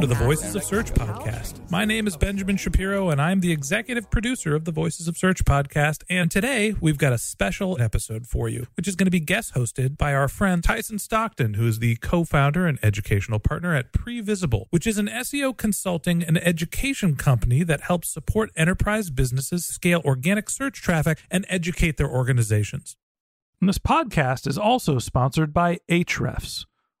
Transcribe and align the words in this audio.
Welcome 0.00 0.16
to 0.16 0.18
the 0.18 0.24
Voices 0.24 0.54
of 0.54 0.64
Search 0.64 0.94
podcast. 0.94 1.70
My 1.70 1.84
name 1.84 2.06
is 2.06 2.16
Benjamin 2.16 2.56
Shapiro, 2.56 3.10
and 3.10 3.20
I'm 3.20 3.40
the 3.40 3.52
executive 3.52 4.10
producer 4.10 4.56
of 4.56 4.64
the 4.64 4.72
Voices 4.72 5.06
of 5.08 5.18
Search 5.18 5.44
podcast. 5.44 6.04
And 6.08 6.30
today 6.30 6.74
we've 6.80 6.96
got 6.96 7.12
a 7.12 7.18
special 7.18 7.78
episode 7.78 8.26
for 8.26 8.48
you, 8.48 8.66
which 8.78 8.88
is 8.88 8.96
going 8.96 9.08
to 9.08 9.10
be 9.10 9.20
guest 9.20 9.52
hosted 9.52 9.98
by 9.98 10.14
our 10.14 10.26
friend 10.26 10.64
Tyson 10.64 10.98
Stockton, 10.98 11.52
who 11.52 11.66
is 11.66 11.80
the 11.80 11.96
co 11.96 12.24
founder 12.24 12.66
and 12.66 12.78
educational 12.82 13.38
partner 13.40 13.74
at 13.74 13.92
Previsible, 13.92 14.68
which 14.70 14.86
is 14.86 14.96
an 14.96 15.08
SEO 15.08 15.54
consulting 15.54 16.22
and 16.22 16.38
education 16.38 17.14
company 17.14 17.62
that 17.62 17.82
helps 17.82 18.08
support 18.08 18.50
enterprise 18.56 19.10
businesses 19.10 19.66
scale 19.66 20.00
organic 20.06 20.48
search 20.48 20.80
traffic 20.80 21.18
and 21.30 21.44
educate 21.50 21.98
their 21.98 22.08
organizations. 22.08 22.96
And 23.60 23.68
this 23.68 23.78
podcast 23.78 24.46
is 24.46 24.56
also 24.56 24.98
sponsored 24.98 25.52
by 25.52 25.80
Ahrefs. 25.90 26.64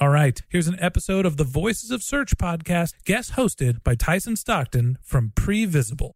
All 0.00 0.08
right, 0.08 0.40
here's 0.48 0.66
an 0.66 0.80
episode 0.80 1.26
of 1.26 1.36
the 1.36 1.44
Voices 1.44 1.90
of 1.90 2.02
Search 2.02 2.38
podcast, 2.38 2.94
guest 3.04 3.32
hosted 3.32 3.84
by 3.84 3.94
Tyson 3.94 4.34
Stockton 4.34 4.96
from 5.02 5.32
Previsible. 5.36 6.12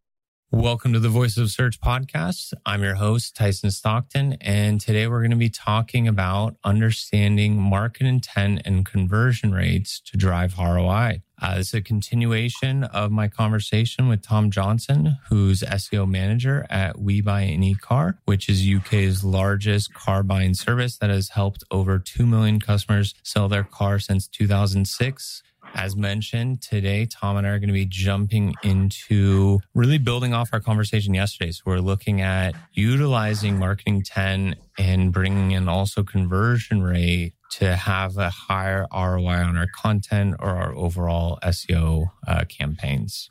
Welcome 0.54 0.92
to 0.92 1.00
the 1.00 1.08
Voice 1.08 1.36
of 1.36 1.50
Search 1.50 1.80
podcast. 1.80 2.52
I'm 2.64 2.84
your 2.84 2.94
host, 2.94 3.34
Tyson 3.34 3.72
Stockton, 3.72 4.34
and 4.40 4.80
today 4.80 5.08
we're 5.08 5.18
going 5.18 5.32
to 5.32 5.36
be 5.36 5.50
talking 5.50 6.06
about 6.06 6.54
understanding 6.62 7.60
market 7.60 8.06
intent 8.06 8.62
and 8.64 8.86
conversion 8.86 9.52
rates 9.52 10.00
to 10.02 10.16
drive 10.16 10.56
ROI. 10.56 11.22
Uh, 11.42 11.56
this 11.56 11.74
a 11.74 11.82
continuation 11.82 12.84
of 12.84 13.10
my 13.10 13.26
conversation 13.26 14.06
with 14.06 14.22
Tom 14.22 14.52
Johnson, 14.52 15.18
who's 15.28 15.62
SEO 15.62 16.08
manager 16.08 16.64
at 16.70 17.00
We 17.00 17.20
Buy 17.20 17.42
Any 17.42 17.74
Car, 17.74 18.20
which 18.24 18.48
is 18.48 18.64
UK's 18.64 19.24
largest 19.24 19.92
car 19.92 20.22
buying 20.22 20.54
service 20.54 20.96
that 20.98 21.10
has 21.10 21.30
helped 21.30 21.64
over 21.72 21.98
2 21.98 22.24
million 22.24 22.60
customers 22.60 23.12
sell 23.24 23.48
their 23.48 23.64
car 23.64 23.98
since 23.98 24.28
2006. 24.28 25.42
As 25.74 25.96
mentioned 25.96 26.62
today, 26.62 27.04
Tom 27.04 27.36
and 27.36 27.44
I 27.44 27.50
are 27.50 27.58
going 27.58 27.68
to 27.68 27.74
be 27.74 27.84
jumping 27.84 28.54
into 28.62 29.58
really 29.74 29.98
building 29.98 30.32
off 30.32 30.50
our 30.52 30.60
conversation 30.60 31.14
yesterday. 31.14 31.50
So 31.50 31.62
we're 31.66 31.78
looking 31.78 32.20
at 32.20 32.54
utilizing 32.72 33.58
market 33.58 33.88
intent 33.88 34.54
and 34.78 35.12
bringing 35.12 35.50
in 35.50 35.68
also 35.68 36.04
conversion 36.04 36.82
rate 36.82 37.34
to 37.52 37.74
have 37.74 38.16
a 38.18 38.30
higher 38.30 38.86
ROI 38.92 39.42
on 39.42 39.56
our 39.56 39.66
content 39.66 40.36
or 40.38 40.50
our 40.50 40.72
overall 40.76 41.40
SEO 41.42 42.06
uh, 42.26 42.44
campaigns. 42.48 43.28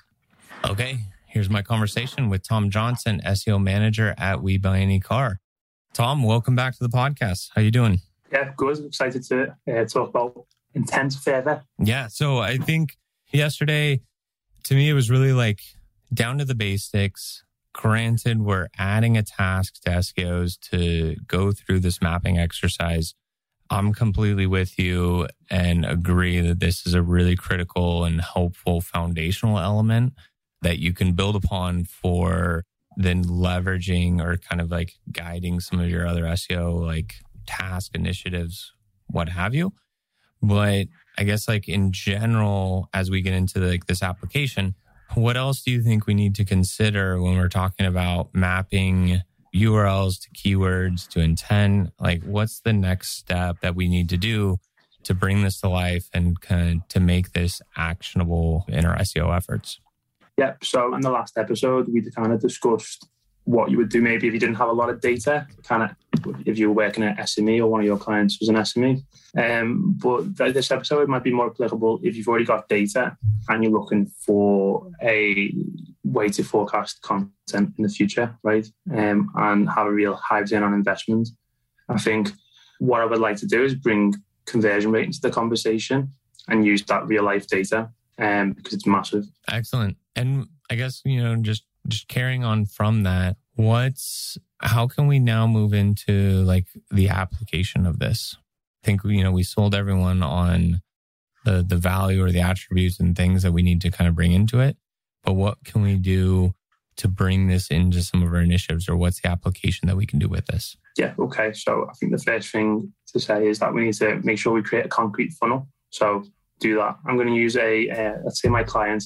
Okay, 0.69 0.99
here's 1.27 1.49
my 1.49 1.61
conversation 1.61 2.29
with 2.29 2.45
Tom 2.45 2.69
Johnson, 2.69 3.21
SEO 3.25 3.61
manager 3.63 4.15
at 4.17 4.43
We 4.43 4.57
Buy 4.57 4.79
Any 4.79 4.99
Car. 4.99 5.39
Tom, 5.93 6.23
welcome 6.23 6.55
back 6.55 6.77
to 6.77 6.83
the 6.83 6.89
podcast. 6.89 7.51
How 7.55 7.61
you 7.61 7.71
doing? 7.71 8.01
Yeah, 8.31 8.51
good. 8.57 8.83
Excited 8.85 9.23
to 9.23 9.55
uh, 9.71 9.85
talk 9.85 10.09
about 10.09 10.45
intent 10.73 11.13
further. 11.13 11.63
Yeah. 11.79 12.07
So 12.07 12.39
I 12.39 12.57
think 12.57 12.97
yesterday, 13.31 14.01
to 14.65 14.75
me, 14.75 14.89
it 14.89 14.93
was 14.93 15.09
really 15.09 15.33
like 15.33 15.61
down 16.13 16.37
to 16.37 16.45
the 16.45 16.55
basics. 16.55 17.43
Granted, 17.73 18.41
we're 18.41 18.67
adding 18.77 19.17
a 19.17 19.23
task 19.23 19.81
to 19.81 19.89
SEOs 19.89 20.59
to 20.71 21.15
go 21.27 21.51
through 21.51 21.79
this 21.79 22.01
mapping 22.01 22.37
exercise. 22.37 23.15
I'm 23.69 23.93
completely 23.93 24.45
with 24.45 24.77
you 24.77 25.27
and 25.49 25.83
agree 25.85 26.39
that 26.41 26.59
this 26.59 26.85
is 26.85 26.93
a 26.93 27.01
really 27.01 27.35
critical 27.35 28.03
and 28.03 28.21
helpful 28.21 28.81
foundational 28.81 29.57
element 29.57 30.13
that 30.61 30.77
you 30.79 30.93
can 30.93 31.13
build 31.13 31.35
upon 31.35 31.85
for 31.85 32.63
then 32.95 33.23
leveraging 33.23 34.21
or 34.21 34.37
kind 34.37 34.61
of 34.61 34.69
like 34.69 34.93
guiding 35.11 35.59
some 35.59 35.79
of 35.79 35.89
your 35.89 36.05
other 36.05 36.23
SEO 36.23 36.79
like 36.85 37.15
task 37.47 37.95
initiatives, 37.95 38.73
what 39.07 39.29
have 39.29 39.55
you. 39.55 39.73
But 40.43 40.87
I 41.17 41.23
guess 41.23 41.47
like 41.47 41.69
in 41.69 41.91
general, 41.91 42.89
as 42.93 43.09
we 43.09 43.21
get 43.21 43.33
into 43.33 43.59
like 43.59 43.85
this 43.85 44.03
application, 44.03 44.75
what 45.15 45.37
else 45.37 45.63
do 45.63 45.71
you 45.71 45.81
think 45.81 46.05
we 46.05 46.13
need 46.13 46.35
to 46.35 46.45
consider 46.45 47.21
when 47.21 47.37
we're 47.37 47.49
talking 47.49 47.85
about 47.85 48.33
mapping 48.33 49.21
URLs 49.55 50.19
to 50.21 50.29
keywords 50.31 51.07
to 51.09 51.21
intent? 51.21 51.91
Like 51.99 52.23
what's 52.23 52.59
the 52.59 52.73
next 52.73 53.17
step 53.17 53.61
that 53.61 53.75
we 53.75 53.87
need 53.87 54.09
to 54.09 54.17
do 54.17 54.57
to 55.03 55.13
bring 55.13 55.43
this 55.43 55.61
to 55.61 55.69
life 55.69 56.09
and 56.13 56.39
kind 56.41 56.81
of 56.81 56.87
to 56.89 56.99
make 56.99 57.31
this 57.31 57.61
actionable 57.77 58.65
in 58.67 58.85
our 58.85 58.97
SEO 58.97 59.35
efforts? 59.35 59.79
Yep. 60.37 60.65
So 60.65 60.93
in 60.95 61.01
the 61.01 61.11
last 61.11 61.37
episode, 61.37 61.87
we 61.87 62.01
kind 62.11 62.33
of 62.33 62.41
discussed 62.41 63.07
what 63.45 63.69
you 63.69 63.77
would 63.77 63.89
do 63.89 64.01
maybe 64.01 64.27
if 64.27 64.33
you 64.33 64.39
didn't 64.39 64.55
have 64.55 64.69
a 64.69 64.73
lot 64.73 64.89
of 64.89 65.01
data, 65.01 65.47
kind 65.63 65.83
of 65.83 65.91
if 66.45 66.57
you 66.57 66.69
were 66.69 66.75
working 66.75 67.03
at 67.03 67.17
SME 67.17 67.59
or 67.59 67.67
one 67.67 67.81
of 67.81 67.85
your 67.85 67.97
clients 67.97 68.39
was 68.39 68.49
an 68.49 68.55
SME. 68.55 69.03
Um, 69.37 69.97
but 69.97 70.53
this 70.53 70.71
episode 70.71 71.09
might 71.09 71.23
be 71.23 71.33
more 71.33 71.47
applicable 71.47 71.99
if 72.03 72.15
you've 72.15 72.27
already 72.27 72.45
got 72.45 72.69
data 72.69 73.17
and 73.49 73.63
you're 73.63 73.73
looking 73.73 74.05
for 74.05 74.89
a 75.01 75.53
way 76.03 76.29
to 76.29 76.43
forecast 76.43 77.01
content 77.01 77.73
in 77.77 77.83
the 77.83 77.89
future, 77.89 78.37
right? 78.43 78.67
Um, 78.91 79.31
and 79.35 79.69
have 79.69 79.87
a 79.87 79.91
real 79.91 80.15
high 80.15 80.39
return 80.39 80.63
on 80.63 80.73
investment. 80.73 81.29
I 81.89 81.97
think 81.97 82.31
what 82.79 83.01
I 83.01 83.05
would 83.05 83.19
like 83.19 83.37
to 83.37 83.47
do 83.47 83.63
is 83.63 83.75
bring 83.75 84.13
conversion 84.45 84.91
rate 84.91 85.05
into 85.05 85.21
the 85.21 85.31
conversation 85.31 86.11
and 86.47 86.65
use 86.65 86.83
that 86.83 87.07
real 87.07 87.23
life 87.23 87.47
data 87.47 87.89
um, 88.19 88.53
because 88.53 88.73
it's 88.73 88.85
massive. 88.85 89.25
Excellent. 89.49 89.97
And 90.15 90.47
I 90.69 90.75
guess, 90.75 91.01
you 91.05 91.23
know, 91.23 91.35
just 91.37 91.63
just 91.87 92.07
carrying 92.07 92.43
on 92.43 92.65
from 92.65 93.03
that, 93.03 93.37
what's 93.55 94.37
how 94.59 94.87
can 94.87 95.07
we 95.07 95.19
now 95.19 95.45
move 95.45 95.73
into 95.73 96.41
like 96.43 96.67
the 96.91 97.09
application 97.09 97.85
of 97.85 97.99
this? 97.99 98.37
I 98.83 98.85
think 98.85 99.01
you 99.05 99.23
know 99.23 99.31
we 99.31 99.43
sold 99.43 99.75
everyone 99.75 100.23
on 100.23 100.81
the 101.45 101.63
the 101.67 101.77
value 101.77 102.23
or 102.23 102.31
the 102.31 102.41
attributes 102.41 102.99
and 102.99 103.15
things 103.15 103.43
that 103.43 103.51
we 103.51 103.61
need 103.61 103.81
to 103.81 103.91
kind 103.91 104.07
of 104.07 104.15
bring 104.15 104.31
into 104.31 104.59
it. 104.59 104.77
But 105.23 105.33
what 105.33 105.63
can 105.63 105.81
we 105.81 105.97
do 105.97 106.53
to 106.97 107.07
bring 107.07 107.47
this 107.47 107.67
into 107.67 108.01
some 108.01 108.21
of 108.23 108.33
our 108.33 108.41
initiatives 108.41 108.87
or 108.87 108.95
what's 108.95 109.21
the 109.21 109.29
application 109.29 109.87
that 109.87 109.95
we 109.95 110.05
can 110.05 110.19
do 110.19 110.27
with 110.27 110.45
this? 110.47 110.77
Yeah, 110.97 111.13
okay. 111.17 111.53
So 111.53 111.87
I 111.89 111.93
think 111.93 112.11
the 112.11 112.23
first 112.23 112.51
thing 112.51 112.93
to 113.07 113.19
say 113.19 113.47
is 113.47 113.59
that 113.59 113.73
we 113.73 113.85
need 113.85 113.95
to 113.95 114.19
make 114.23 114.37
sure 114.37 114.53
we 114.53 114.61
create 114.61 114.85
a 114.85 114.89
concrete 114.89 115.31
funnel. 115.33 115.67
So 115.89 116.23
do 116.59 116.75
that. 116.75 116.97
I'm 117.05 117.15
going 117.15 117.27
to 117.27 117.33
use 117.33 117.57
a, 117.57 117.89
uh, 117.89 118.17
let's 118.23 118.41
say 118.41 118.49
my 118.49 118.63
client 118.63 119.03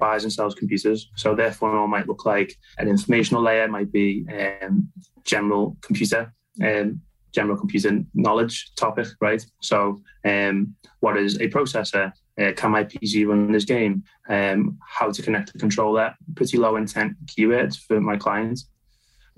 buys 0.00 0.24
and 0.24 0.32
sells 0.32 0.54
computers. 0.54 1.10
So 1.14 1.34
their 1.34 1.52
funnel 1.52 1.86
might 1.86 2.08
look 2.08 2.26
like 2.26 2.56
an 2.78 2.88
informational 2.88 3.42
layer, 3.42 3.68
might 3.68 3.92
be 3.92 4.26
um, 4.62 4.90
general 5.24 5.76
computer, 5.82 6.32
um, 6.64 7.00
general 7.32 7.56
computer 7.56 8.02
knowledge 8.14 8.74
topic, 8.74 9.08
right? 9.20 9.44
So 9.62 10.00
um, 10.24 10.74
what 11.00 11.16
is 11.16 11.36
a 11.36 11.48
processor? 11.48 12.12
Uh, 12.40 12.52
can 12.56 12.70
my 12.70 12.84
PC 12.84 13.26
run 13.26 13.52
this 13.52 13.64
game? 13.64 14.02
Um, 14.28 14.78
how 14.84 15.10
to 15.12 15.22
connect 15.22 15.52
the 15.52 15.58
controller? 15.58 16.14
Pretty 16.34 16.56
low 16.56 16.76
intent 16.76 17.14
keywords 17.26 17.78
for 17.78 18.00
my 18.00 18.16
clients. 18.16 18.68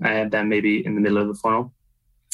And 0.01 0.31
then 0.31 0.49
maybe 0.49 0.85
in 0.85 0.95
the 0.95 1.01
middle 1.01 1.19
of 1.19 1.27
the 1.27 1.35
funnel, 1.35 1.73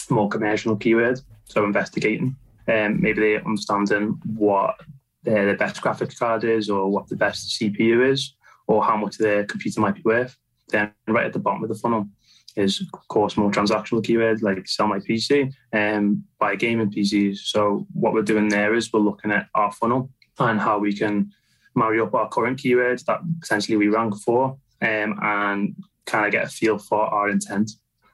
more 0.10 0.30
commercial 0.30 0.78
keywords. 0.78 1.22
So 1.46 1.66
investigating. 1.66 2.36
Um, 2.68 3.02
maybe 3.02 3.22
they 3.22 3.36
understanding 3.38 4.20
what 4.38 4.75
the, 5.24 5.31
the 5.31 5.56
best 5.57 5.81
graphics 5.81 6.18
card 6.18 6.44
is 6.44 6.69
or 6.69 6.89
what 6.89 7.07
the 7.07 7.16
best 7.16 7.60
CPU 7.60 8.10
is 8.10 8.36
or 8.68 8.83
how 8.83 8.95
much 8.95 9.18
the 9.18 9.45
computer 9.50 9.81
might 9.81 9.95
be 9.95 10.01
worth. 10.04 10.38
Then 10.69 10.92
right 11.07 11.25
at 11.25 11.33
the 11.33 11.39
bottom 11.39 11.63
of 11.63 11.69
the 11.69 11.75
funnel 11.75 12.07
is 12.56 12.81
of 12.81 13.07
course 13.07 13.38
more 13.38 13.51
transactional 13.51 14.04
keywords 14.04 14.42
like 14.42 14.68
sell 14.68 14.88
my 14.88 15.00
PC 15.00 15.54
and 15.71 15.98
um, 15.98 16.24
buy 16.39 16.56
gaming 16.56 16.92
PCs. 16.92 17.38
So 17.38 17.88
what 17.94 18.13
we're 18.13 18.21
doing 18.21 18.50
there 18.50 18.74
is 18.75 18.92
we're 18.92 19.00
looking 19.00 19.31
at 19.31 19.48
our 19.56 19.71
funnel 19.71 20.10
and 20.39 20.60
how 20.60 20.80
we 20.80 20.95
can 20.95 21.31
marry 21.75 22.00
up 22.00 22.13
our 22.13 22.30
current 22.30 22.60
keywords 22.60 23.06
that 23.06 23.22
potentially 23.42 23.77
we 23.77 23.88
rank 23.88 24.15
for 24.18 24.57
um, 24.81 25.19
and 25.22 25.75
kind 26.06 26.25
of 26.25 26.31
get 26.31 26.45
a 26.45 26.50
feel 26.50 26.77
for 26.77 27.01
our 27.01 27.30
intent. 27.30 27.72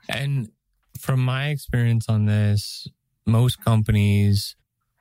And 0.10 0.50
from 1.00 1.20
my 1.20 1.50
experience 1.50 2.08
on 2.10 2.26
this, 2.26 2.88
most 3.26 3.64
companies 3.64 4.56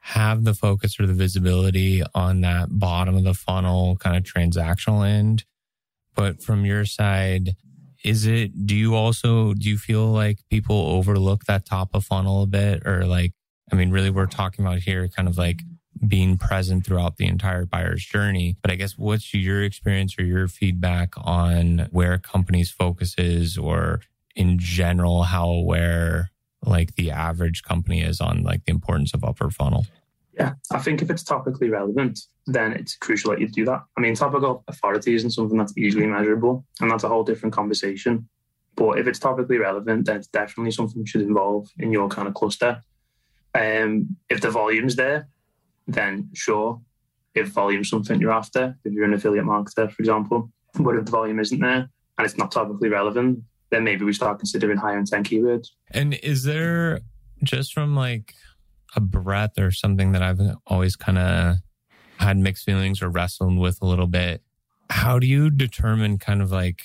have 0.09 0.45
the 0.45 0.53
focus 0.53 1.01
or 1.01 1.07
the 1.07 1.15
visibility 1.15 2.03
on 2.15 2.43
that 2.43 2.69
bottom 2.79 3.17
of 3.17 3.25
the 3.25 3.33
funnel 3.33 3.97
kind 3.97 4.15
of 4.15 4.23
transactional 4.23 5.09
end. 5.09 5.45
But 6.15 6.43
from 6.43 6.67
your 6.67 6.85
side, 6.85 7.57
is 8.05 8.27
it, 8.27 8.67
do 8.67 8.77
you 8.77 8.95
also, 8.95 9.55
do 9.55 9.67
you 9.67 9.79
feel 9.79 10.09
like 10.09 10.41
people 10.51 10.77
overlook 10.77 11.45
that 11.47 11.65
top 11.65 11.95
of 11.95 12.05
funnel 12.05 12.43
a 12.43 12.47
bit? 12.47 12.87
Or 12.87 13.07
like, 13.07 13.33
I 13.73 13.77
mean, 13.77 13.91
really, 13.91 14.11
we're 14.11 14.27
talking 14.27 14.63
about 14.63 14.81
here 14.81 15.09
kind 15.09 15.27
of 15.27 15.39
like 15.39 15.63
being 16.07 16.37
present 16.37 16.85
throughout 16.85 17.17
the 17.17 17.27
entire 17.27 17.65
buyer's 17.65 18.05
journey. 18.05 18.59
But 18.61 18.73
I 18.73 18.75
guess 18.75 18.99
what's 18.99 19.33
your 19.33 19.63
experience 19.63 20.19
or 20.19 20.25
your 20.25 20.49
feedback 20.49 21.15
on 21.17 21.89
where 21.93 22.19
companies' 22.19 22.71
focus 22.71 23.15
is 23.17 23.57
or 23.57 24.03
in 24.37 24.59
general, 24.59 25.23
how 25.23 25.49
aware 25.49 26.31
like 26.67 26.95
the 26.97 27.11
average 27.11 27.63
company 27.63 28.03
is 28.03 28.21
on 28.21 28.43
like 28.43 28.65
the 28.65 28.73
importance 28.73 29.15
of 29.15 29.25
upper 29.25 29.51
funnel? 29.51 29.87
Yeah, 30.33 30.55
I 30.73 30.79
think 30.79 31.01
if 31.01 31.11
it's 31.11 31.23
topically 31.23 31.71
relevant, 31.71 32.19
then 32.47 32.73
it's 32.73 32.97
crucial 32.97 33.31
that 33.31 33.41
you 33.41 33.49
do 33.49 33.65
that. 33.67 33.83
I 33.97 34.01
mean, 34.01 34.15
topical 34.15 34.65
authority 34.67 35.15
isn't 35.15 35.31
something 35.31 35.57
that's 35.57 35.77
easily 35.79 36.07
measurable, 36.07 36.65
and 36.81 36.91
that's 36.91 37.05
a 37.05 37.09
whole 37.09 37.23
different 37.23 37.55
conversation. 37.55 38.29
But 38.75 38.99
if 38.99 39.07
it's 39.07 39.21
topically 39.21 39.61
relevant, 39.61 40.07
then 40.07 40.17
it's 40.17 40.27
definitely 40.27 40.73
something 40.73 40.99
you 40.99 41.07
should 41.07 41.23
involve 41.23 41.69
in 41.79 41.93
your 41.93 42.09
kind 42.09 42.27
of 42.27 42.35
cluster. 42.35 42.83
Um, 43.55 44.17
if 44.29 44.41
the 44.41 44.51
volume's 44.51 44.97
there, 44.97 45.29
then 45.87 46.31
sure. 46.35 46.81
If 47.35 47.49
volume's 47.49 47.89
something 47.89 48.21
you're 48.21 48.33
after, 48.33 48.77
if 48.85 48.93
you're 48.93 49.05
an 49.05 49.15
affiliate 49.15 49.45
marketer, 49.45 49.91
for 49.91 50.03
example, 50.03 50.51
but 50.75 50.97
if 50.97 51.05
the 51.05 51.11
volume 51.11 51.39
isn't 51.39 51.61
there 51.61 51.89
and 52.19 52.25
it's 52.25 52.37
not 52.37 52.53
topically 52.53 52.91
relevant, 52.91 53.41
then 53.75 53.85
maybe 53.85 54.05
we 54.05 54.13
start 54.13 54.39
considering 54.39 54.79
higher 54.79 54.99
intent 54.99 55.29
keywords. 55.29 55.69
And 55.91 56.15
is 56.15 56.45
there 56.45 57.01
just 57.43 57.75
from 57.75 57.97
like 57.97 58.35
a 58.97 59.01
breadth 59.01 59.59
or 59.59 59.71
something 59.71 60.13
that 60.13 60.23
I've 60.23 60.41
always 60.67 60.97
kind 60.97 61.19
of 61.19 61.57
had 62.19 62.39
mixed 62.39 62.65
feelings 62.65 63.03
or 63.03 63.09
wrestled 63.09 63.59
with 63.59 63.79
a 63.83 63.87
little 63.87 64.07
bit? 64.07 64.43
How 64.91 65.19
do 65.19 65.27
you 65.27 65.51
determine 65.51 66.19
kind 66.19 66.41
of 66.41 66.53
like 66.53 66.83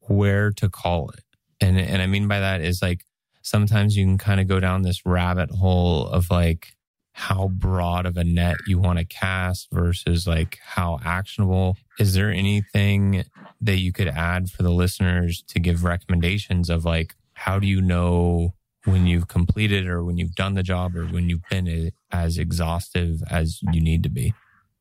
where 0.00 0.50
to 0.52 0.68
call 0.68 1.10
it? 1.10 1.24
And 1.60 1.78
and 1.78 2.00
I 2.00 2.06
mean 2.06 2.26
by 2.26 2.40
that 2.40 2.60
is 2.60 2.80
like 2.80 3.04
sometimes 3.42 3.96
you 3.96 4.04
can 4.04 4.18
kind 4.18 4.40
of 4.40 4.48
go 4.48 4.58
down 4.58 4.82
this 4.82 5.04
rabbit 5.04 5.50
hole 5.50 6.06
of 6.08 6.30
like 6.30 6.74
how 7.16 7.46
broad 7.46 8.06
of 8.06 8.16
a 8.16 8.24
net 8.24 8.56
you 8.66 8.76
want 8.76 8.98
to 8.98 9.04
cast 9.04 9.68
versus 9.70 10.26
like 10.26 10.58
how 10.60 10.98
actionable. 11.04 11.76
Is 12.00 12.12
there 12.14 12.28
anything 12.28 13.24
that 13.60 13.76
you 13.76 13.92
could 13.92 14.08
add 14.08 14.50
for 14.50 14.64
the 14.64 14.72
listeners 14.72 15.44
to 15.48 15.60
give 15.60 15.84
recommendations 15.84 16.68
of 16.68 16.84
like, 16.84 17.14
how 17.34 17.60
do 17.60 17.68
you 17.68 17.80
know 17.80 18.54
when 18.84 19.06
you've 19.06 19.28
completed 19.28 19.86
or 19.86 20.02
when 20.02 20.18
you've 20.18 20.34
done 20.34 20.54
the 20.54 20.64
job 20.64 20.96
or 20.96 21.06
when 21.06 21.28
you've 21.28 21.48
been 21.48 21.92
as 22.10 22.36
exhaustive 22.36 23.22
as 23.30 23.60
you 23.72 23.80
need 23.80 24.02
to 24.02 24.10
be? 24.10 24.34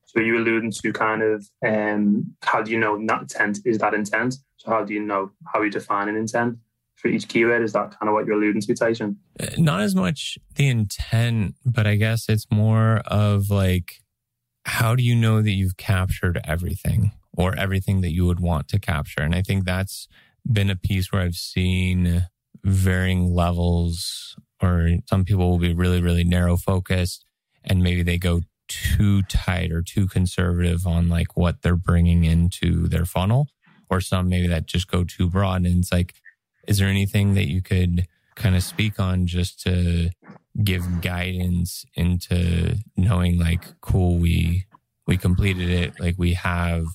So 0.05 0.19
you 0.19 0.39
alluding 0.39 0.71
to 0.71 0.91
kind 0.91 1.21
of 1.21 1.47
um, 1.63 2.35
how 2.41 2.63
do 2.63 2.71
you 2.71 2.79
know 2.79 2.99
that 3.05 3.21
intent 3.21 3.59
is 3.63 3.77
that 3.77 3.93
intent? 3.93 4.37
So 4.57 4.71
how 4.71 4.83
do 4.83 4.93
you 4.93 5.01
know 5.01 5.31
how 5.53 5.61
you 5.61 5.69
define 5.69 6.09
an 6.09 6.15
intent? 6.15 6.57
For 7.03 7.09
each 7.09 7.27
keyword? 7.27 7.61
Is 7.61 7.73
that 7.73 7.99
kind 7.99 8.09
of 8.09 8.13
what 8.13 8.25
you're 8.25 8.37
alluding 8.37 8.61
to, 8.61 8.73
Tyson? 8.73 9.19
Uh, 9.39 9.47
not 9.57 9.81
as 9.81 9.93
much 9.93 10.37
the 10.55 10.69
intent, 10.69 11.55
but 11.65 11.85
I 11.85 11.95
guess 11.95 12.29
it's 12.29 12.47
more 12.49 13.01
of 13.05 13.51
like, 13.51 14.01
how 14.65 14.95
do 14.95 15.03
you 15.03 15.13
know 15.13 15.41
that 15.41 15.51
you've 15.51 15.77
captured 15.77 16.39
everything 16.45 17.11
or 17.37 17.55
everything 17.55 18.01
that 18.01 18.13
you 18.13 18.25
would 18.25 18.39
want 18.39 18.69
to 18.69 18.79
capture? 18.79 19.21
And 19.21 19.35
I 19.35 19.41
think 19.41 19.65
that's 19.65 20.07
been 20.49 20.69
a 20.69 20.77
piece 20.77 21.11
where 21.11 21.21
I've 21.21 21.35
seen 21.35 22.27
varying 22.63 23.33
levels, 23.35 24.37
or 24.61 24.89
some 25.09 25.25
people 25.25 25.51
will 25.51 25.59
be 25.59 25.73
really, 25.73 26.01
really 26.01 26.23
narrow 26.23 26.55
focused 26.55 27.25
and 27.65 27.83
maybe 27.83 28.01
they 28.01 28.17
go 28.17 28.41
too 28.69 29.21
tight 29.23 29.71
or 29.71 29.81
too 29.81 30.07
conservative 30.07 30.87
on 30.87 31.09
like 31.09 31.35
what 31.35 31.61
they're 31.61 31.75
bringing 31.75 32.23
into 32.23 32.87
their 32.87 33.05
funnel 33.05 33.49
or 33.89 33.99
some 33.99 34.29
maybe 34.29 34.47
that 34.47 34.65
just 34.65 34.87
go 34.87 35.03
too 35.03 35.29
broad 35.29 35.65
and 35.65 35.79
it's 35.79 35.91
like 35.91 36.15
is 36.67 36.77
there 36.77 36.87
anything 36.87 37.33
that 37.35 37.47
you 37.47 37.61
could 37.61 38.07
kind 38.35 38.55
of 38.55 38.63
speak 38.63 38.99
on 38.99 39.27
just 39.27 39.59
to 39.61 40.09
give 40.63 41.01
guidance 41.01 41.85
into 41.95 42.77
knowing 42.95 43.39
like, 43.39 43.79
cool, 43.81 44.17
we, 44.17 44.65
we 45.07 45.17
completed 45.17 45.69
it. 45.69 45.99
Like 45.99 46.15
we 46.17 46.33
have 46.33 46.85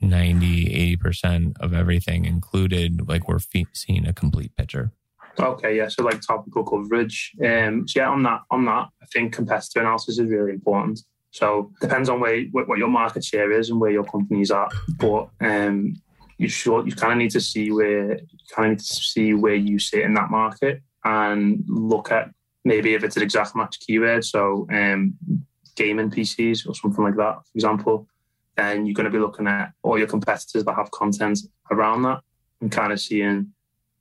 90, 0.00 0.96
80% 0.96 1.58
of 1.60 1.74
everything 1.74 2.24
included. 2.24 3.08
Like 3.08 3.28
we're 3.28 3.38
fe- 3.38 3.66
seeing 3.72 4.06
a 4.06 4.12
complete 4.12 4.54
picture. 4.56 4.92
Okay, 5.38 5.76
yeah. 5.76 5.88
So 5.88 6.02
like 6.02 6.20
topical 6.20 6.64
coverage. 6.64 7.32
Um, 7.44 7.86
so 7.86 8.00
yeah, 8.00 8.08
on 8.08 8.22
that, 8.24 8.40
on 8.50 8.64
that, 8.66 8.88
I 9.02 9.06
think 9.12 9.32
competitor 9.32 9.80
analysis 9.80 10.18
is 10.18 10.28
really 10.28 10.52
important. 10.52 11.00
So 11.30 11.70
depends 11.80 12.08
on 12.08 12.20
where 12.20 12.42
what 12.50 12.78
your 12.78 12.88
market 12.88 13.24
share 13.24 13.52
is 13.52 13.70
and 13.70 13.80
where 13.80 13.90
your 13.90 14.04
company's 14.04 14.50
at. 14.50 14.68
But 14.98 15.28
um, 15.40 15.94
you 16.40 16.48
should 16.48 16.86
you 16.86 16.92
kind 16.92 17.12
of 17.12 17.18
need 17.18 17.30
to 17.30 17.40
see 17.40 17.70
where 17.70 18.14
you 18.14 18.38
kind 18.54 18.66
of 18.66 18.70
need 18.70 18.78
to 18.78 18.84
see 18.84 19.34
where 19.34 19.54
you 19.54 19.78
sit 19.78 20.00
in 20.00 20.14
that 20.14 20.30
market 20.30 20.82
and 21.04 21.62
look 21.68 22.10
at 22.10 22.30
maybe 22.64 22.94
if 22.94 23.04
it's 23.04 23.16
an 23.16 23.22
exact 23.22 23.54
match 23.54 23.78
keyword, 23.80 24.24
so 24.24 24.66
um, 24.72 25.14
gaming 25.76 26.10
PCs 26.10 26.66
or 26.66 26.74
something 26.74 27.04
like 27.04 27.16
that, 27.16 27.34
for 27.34 27.54
example, 27.54 28.06
then 28.56 28.86
you're 28.86 28.94
going 28.94 29.04
to 29.04 29.10
be 29.10 29.18
looking 29.18 29.46
at 29.46 29.72
all 29.82 29.98
your 29.98 30.06
competitors 30.06 30.64
that 30.64 30.74
have 30.74 30.90
content 30.90 31.40
around 31.70 32.02
that 32.02 32.20
and 32.62 32.72
kind 32.72 32.92
of 32.92 33.00
seeing 33.00 33.52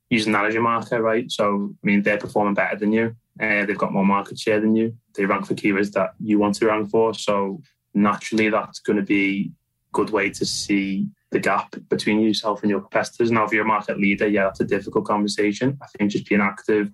using 0.10 0.31
that 0.31 0.46
as 0.46 0.53
your 0.53 0.63
marker, 0.63 1.01
right? 1.01 1.29
So, 1.29 1.75
I 1.84 1.86
mean, 1.86 2.03
they're 2.03 2.17
performing 2.17 2.53
better 2.53 2.77
than 2.77 2.93
you. 2.93 3.15
Uh, 3.39 3.65
they've 3.65 3.77
got 3.77 3.93
more 3.93 4.05
market 4.05 4.39
share 4.39 4.62
than 4.62 4.75
you. 4.77 4.96
They 5.13 5.25
rank 5.25 5.46
for 5.46 5.55
keywords 5.55 5.91
that 5.91 6.12
you 6.19 6.39
want 6.39 6.55
to 6.55 6.67
rank 6.67 6.89
for. 6.89 7.13
So 7.13 7.62
naturally, 7.93 8.50
that's 8.50 8.79
going 8.79 8.98
to 8.98 9.03
be 9.03 9.51
a 9.51 9.91
good 9.91 10.10
way 10.10 10.29
to 10.31 10.46
see 10.46 11.10
the 11.32 11.40
gap 11.40 11.76
between 11.90 12.22
yourself 12.22 12.62
and 12.64 12.70
your 12.70 12.82
competitors. 12.82 13.32
Now, 13.32 13.46
if 13.46 13.52
you're 13.52 13.64
a 13.64 13.68
market 13.68 14.00
leader, 14.00 14.28
yeah, 14.28 14.46
that's 14.46 14.62
a 14.62 14.66
difficult 14.66 15.06
conversation. 15.06 15.78
I 15.82 15.86
think 15.88 16.12
just 16.12 16.28
being 16.28 16.42
active, 16.42 16.92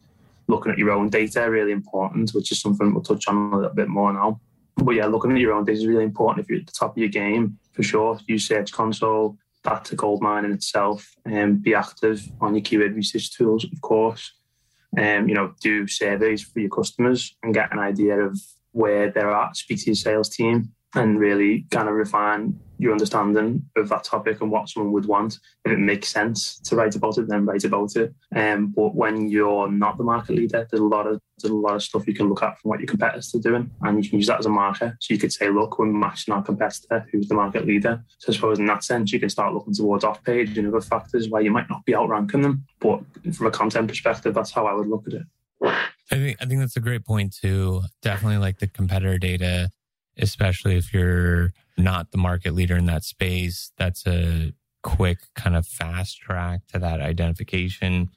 looking 0.48 0.72
at 0.72 0.77
your 0.77 0.92
own 0.92 1.10
data, 1.10 1.50
really 1.50 1.72
important, 1.72 2.32
which 2.32 2.51
is 2.51 2.60
something 2.60 2.94
we'll 2.94 3.04
touch 3.04 3.27
on 3.27 3.54
a 3.54 3.56
little 3.56 3.74
bit 3.74 3.88
more 3.88 4.12
now. 4.12 4.39
But 4.77 4.96
yeah, 4.96 5.06
looking 5.06 5.32
at 5.32 5.39
your 5.39 5.54
own 5.54 5.63
data 5.63 5.80
is 5.80 5.88
really 5.88 6.04
important 6.04 6.44
if 6.44 6.50
you're 6.50 6.60
at 6.60 6.68
the 6.68 6.74
top 6.74 6.92
of 6.92 6.98
your 6.98 7.10
game, 7.10 7.58
for 7.72 7.84
sure. 7.84 8.20
Use 8.27 8.46
Search 8.48 8.72
Console, 8.74 9.38
that's 9.63 9.92
a 9.92 9.96
gold 9.96 10.22
mine 10.22 10.46
in 10.46 10.51
itself. 10.51 11.15
And 11.25 11.44
um, 11.44 11.58
be 11.58 11.74
active 11.74 12.30
on 12.42 12.54
your 12.54 12.62
keyword 12.62 12.96
research 12.96 13.32
tools, 13.32 13.63
of 13.63 13.82
course. 13.82 14.34
Um, 14.98 15.27
you 15.27 15.36
know, 15.36 15.54
do 15.62 15.88
surveys 15.88 16.44
for 16.44 16.60
your 16.60 16.70
customers 16.70 17.36
and 17.44 17.54
get 17.54 17.72
an 17.74 17.80
idea 17.80 18.18
of 18.20 18.39
where 18.72 19.12
they're 19.12 19.32
at. 19.32 19.56
Speak 19.58 19.80
to 19.80 19.88
your 19.88 19.96
sales 19.96 20.30
team 20.30 20.72
and 20.94 21.20
really 21.20 21.65
kind 21.72 21.89
of 21.89 21.96
refine 21.96 22.58
your 22.77 22.91
understanding 22.91 23.63
of 23.75 23.89
that 23.89 24.03
topic 24.03 24.41
and 24.41 24.51
what 24.51 24.70
someone 24.70 24.91
would 24.94 25.05
want. 25.05 25.39
If 25.63 25.72
it 25.72 25.79
makes 25.79 26.10
sense 26.10 26.60
to 26.62 26.75
write 26.75 26.96
about 26.96 27.17
it, 27.17 27.27
then 27.27 27.46
write 27.46 27.63
about 27.63 27.96
it. 27.96 28.13
Um, 28.36 28.67
but 28.67 28.96
when 28.96 29.29
you're 29.29 29.70
not 29.70 29.98
the 29.98 30.03
market 30.03 30.36
leader, 30.36 30.67
there's 30.70 30.82
a 30.82 30.86
lot 30.86 31.08
of 31.08 31.20
there's 31.41 31.51
a 31.51 31.55
lot 31.55 31.75
of 31.75 31.84
stuff 31.84 32.08
you 32.08 32.13
can 32.13 32.29
look 32.29 32.44
at 32.44 32.58
from 32.60 32.70
what 32.70 32.79
your 32.79 32.88
competitors 32.88 33.34
are 33.36 33.39
doing, 33.39 33.70
and 33.82 34.03
you 34.03 34.10
can 34.10 34.20
use 34.20 34.27
that 34.27 34.39
as 34.39 34.46
a 34.46 34.50
marker. 34.50 34.98
So 35.01 35.13
you 35.13 35.20
could 35.20 35.34
say, 35.34 35.50
look, 35.50 35.77
we're 35.77 35.88
matching 35.88 36.34
our 36.34 36.41
competitor, 36.41 37.05
who's 37.12 37.27
the 37.27 37.36
market 37.36 37.65
leader. 37.65 38.03
So 38.20 38.32
I 38.32 38.36
suppose 38.36 38.60
in 38.60 38.65
that 38.67 38.84
sense, 38.84 39.12
you 39.12 39.20
can 39.20 39.29
start 39.29 39.53
looking 39.53 39.74
towards 39.74 40.05
off 40.05 40.24
page 40.24 40.58
and 40.58 40.67
other 40.67 40.82
factors 40.82 41.29
where 41.29 41.41
you 41.41 41.51
might 41.51 41.70
not 41.70 41.86
be 41.86 41.96
outranking 41.96 42.41
them. 42.41 42.65
But 42.79 43.01
from 43.34 43.48
a 43.48 43.51
content 43.51 43.89
perspective, 43.89 44.34
that's 44.34 44.51
how 44.51 44.65
I 44.65 44.74
would 44.74 44.88
look 44.88 45.03
at 45.08 45.13
it. 45.13 45.24
I 46.12 46.15
think 46.15 46.38
I 46.39 46.46
think 46.46 46.60
that's 46.60 46.77
a 46.77 46.82
great 46.82 47.05
point 47.05 47.34
too. 47.34 47.82
Definitely 48.01 48.38
like 48.38 48.60
the 48.60 48.67
competitor 48.67 49.17
data, 49.17 49.72
especially 50.17 50.77
if 50.77 50.93
you're 50.93 51.51
not 51.77 52.12
the 52.12 52.17
market 52.17 52.53
leader 52.53 52.75
in 52.75 52.86
that 52.86 53.03
space. 53.03 53.72
That's 53.77 54.05
a 54.07 54.53
quick 54.84 55.19
kind 55.36 55.55
of 55.55 55.65
fast 55.65 56.19
track 56.19 56.62
to 56.72 56.79
that 56.79 57.01
identification. 57.01 58.10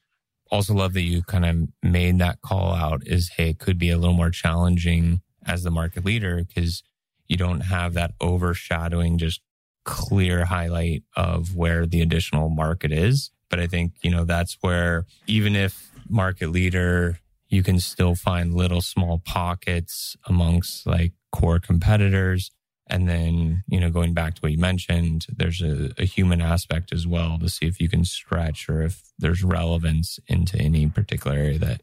Also 0.51 0.75
love 0.75 0.95
that 0.95 1.03
you 1.03 1.23
kind 1.23 1.45
of 1.45 1.69
made 1.83 2.19
that 2.19 2.41
call 2.41 2.73
out 2.75 3.07
is 3.07 3.31
hey, 3.37 3.51
it 3.51 3.59
could 3.59 3.79
be 3.79 3.91
a 3.91 3.99
little 3.99 4.15
more 4.15 4.31
challenging 4.31 5.21
as 5.47 5.63
the 5.63 5.71
market 5.71 6.05
leader 6.05 6.45
because 6.45 6.83
you 7.27 7.37
don't 7.37 7.61
have 7.61 7.95
that 7.95 8.13
overshadowing 8.21 9.19
just 9.19 9.41
clear 9.85 10.45
highlight 10.47 11.03
of 11.17 11.55
where 11.55 11.87
the 11.87 12.01
additional 12.01 12.49
market 12.49 12.93
is. 12.93 13.31
But 13.51 13.61
I 13.61 13.67
think, 13.67 13.93
you 14.03 14.11
know, 14.11 14.25
that's 14.25 14.59
where 14.61 15.07
even 15.27 15.57
if 15.57 15.91
market 16.09 16.51
leader 16.51 17.19
you 17.49 17.63
can 17.63 17.81
still 17.81 18.15
find 18.15 18.55
little 18.55 18.83
small 18.83 19.19
pockets 19.25 20.17
amongst 20.27 20.87
like 20.87 21.13
core 21.33 21.59
competitors. 21.59 22.51
And 22.91 23.09
then, 23.09 23.65
you 23.69 23.81
know, 23.81 23.91
going 23.91 24.15
back 24.15 24.35
to 24.35 24.41
what 24.41 24.53
you 24.53 24.59
mentioned, 24.59 25.27
there's 25.29 25.61
a, 25.61 25.91
a, 25.99 26.05
human 26.05 26.41
aspect 26.41 26.91
as 26.91 27.07
well 27.07 27.39
to 27.39 27.51
see 27.51 27.67
if 27.67 27.81
you 27.81 27.89
can 27.89 28.05
stretch 28.05 28.67
or 28.67 28.81
if 28.81 29.03
there's 29.19 29.45
relevance 29.45 30.19
into 30.27 30.57
any 30.59 30.89
particular 30.89 31.37
area 31.37 31.59
that, 31.59 31.83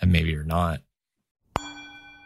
that 0.00 0.06
maybe 0.06 0.30
you're 0.30 0.44
not. 0.44 0.80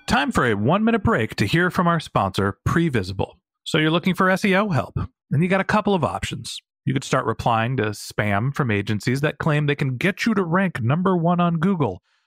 Time 0.06 0.30
for 0.30 0.46
a 0.46 0.54
one 0.54 0.84
minute 0.84 1.02
break 1.02 1.37
to 1.37 1.46
hear 1.46 1.70
from 1.70 1.87
our 1.87 2.00
sponsor, 2.00 2.58
Previsible. 2.66 3.32
So 3.64 3.78
you're 3.78 3.90
looking 3.90 4.14
for 4.14 4.26
SEO 4.28 4.72
help, 4.75 4.96
and 5.30 5.42
you 5.42 5.48
got 5.48 5.60
a 5.60 5.64
couple 5.64 5.94
of 5.94 6.04
options. 6.04 6.60
You 6.84 6.94
could 6.94 7.04
start 7.04 7.26
replying 7.26 7.76
to 7.76 7.90
spam 7.90 8.54
from 8.54 8.70
agencies 8.70 9.20
that 9.20 9.37
claim 9.37 9.66
they 9.66 9.75
can 9.75 9.98
get 9.98 10.25
you 10.25 10.32
to 10.34 10.42
rank 10.42 10.82
number 10.82 11.16
one 11.16 11.40
on 11.40 11.58
Google 11.58 12.02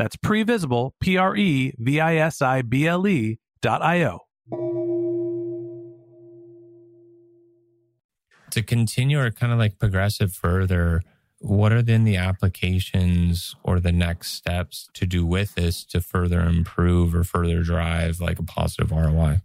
that's 0.00 0.16
previsible, 0.16 0.92
P 1.00 1.16
R 1.16 1.36
E 1.36 1.74
V 1.78 2.00
I 2.00 2.16
S 2.16 2.40
I 2.40 2.62
B 2.62 2.86
L 2.86 3.06
E 3.06 3.38
dot 3.60 3.82
I 3.82 4.04
O. 4.04 4.20
To 8.50 8.62
continue 8.62 9.20
or 9.20 9.30
kind 9.30 9.52
of 9.52 9.58
like 9.58 9.78
progressive 9.78 10.32
further, 10.32 11.02
what 11.38 11.72
are 11.72 11.82
then 11.82 12.04
the 12.04 12.16
applications 12.16 13.54
or 13.62 13.78
the 13.78 13.92
next 13.92 14.32
steps 14.32 14.88
to 14.94 15.06
do 15.06 15.24
with 15.24 15.54
this 15.54 15.84
to 15.84 16.00
further 16.00 16.40
improve 16.40 17.14
or 17.14 17.22
further 17.22 17.62
drive 17.62 18.20
like 18.20 18.38
a 18.38 18.42
positive 18.42 18.90
ROI? 18.90 19.40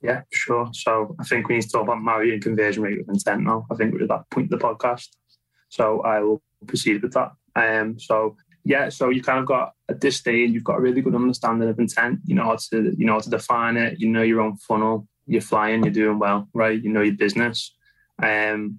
Yeah, 0.00 0.22
sure. 0.32 0.70
So 0.72 1.16
I 1.18 1.24
think 1.24 1.48
we 1.48 1.56
need 1.56 1.62
to 1.62 1.68
talk 1.68 1.82
about 1.82 2.02
marrying 2.02 2.40
conversion 2.40 2.84
rate 2.84 2.98
with 2.98 3.08
intent 3.08 3.42
now. 3.42 3.66
I 3.70 3.74
think 3.74 3.92
we're 3.92 4.02
at 4.02 4.08
that 4.08 4.30
point 4.30 4.52
of 4.52 4.58
the 4.58 4.64
podcast. 4.64 5.08
So 5.68 6.00
I 6.02 6.20
will 6.20 6.40
proceed 6.66 7.02
with 7.02 7.12
that. 7.14 7.32
Um, 7.56 7.98
so 7.98 8.36
yeah, 8.64 8.88
so 8.88 9.08
you 9.08 9.22
kind 9.22 9.38
of 9.38 9.46
got 9.46 9.72
at 9.88 10.00
this 10.00 10.16
stage, 10.16 10.50
you've 10.50 10.64
got 10.64 10.78
a 10.78 10.80
really 10.80 11.00
good 11.00 11.14
understanding 11.14 11.68
of 11.68 11.78
intent. 11.78 12.20
You 12.26 12.34
know 12.34 12.44
how 12.44 12.56
to 12.70 12.94
you 12.96 13.06
know 13.06 13.14
how 13.14 13.20
to 13.20 13.30
define 13.30 13.76
it. 13.76 13.98
You 13.98 14.08
know 14.08 14.22
your 14.22 14.40
own 14.40 14.56
funnel. 14.56 15.06
You're 15.26 15.40
flying. 15.40 15.84
You're 15.84 15.92
doing 15.92 16.18
well, 16.18 16.48
right? 16.54 16.82
You 16.82 16.90
know 16.90 17.02
your 17.02 17.16
business. 17.16 17.74
Um, 18.22 18.78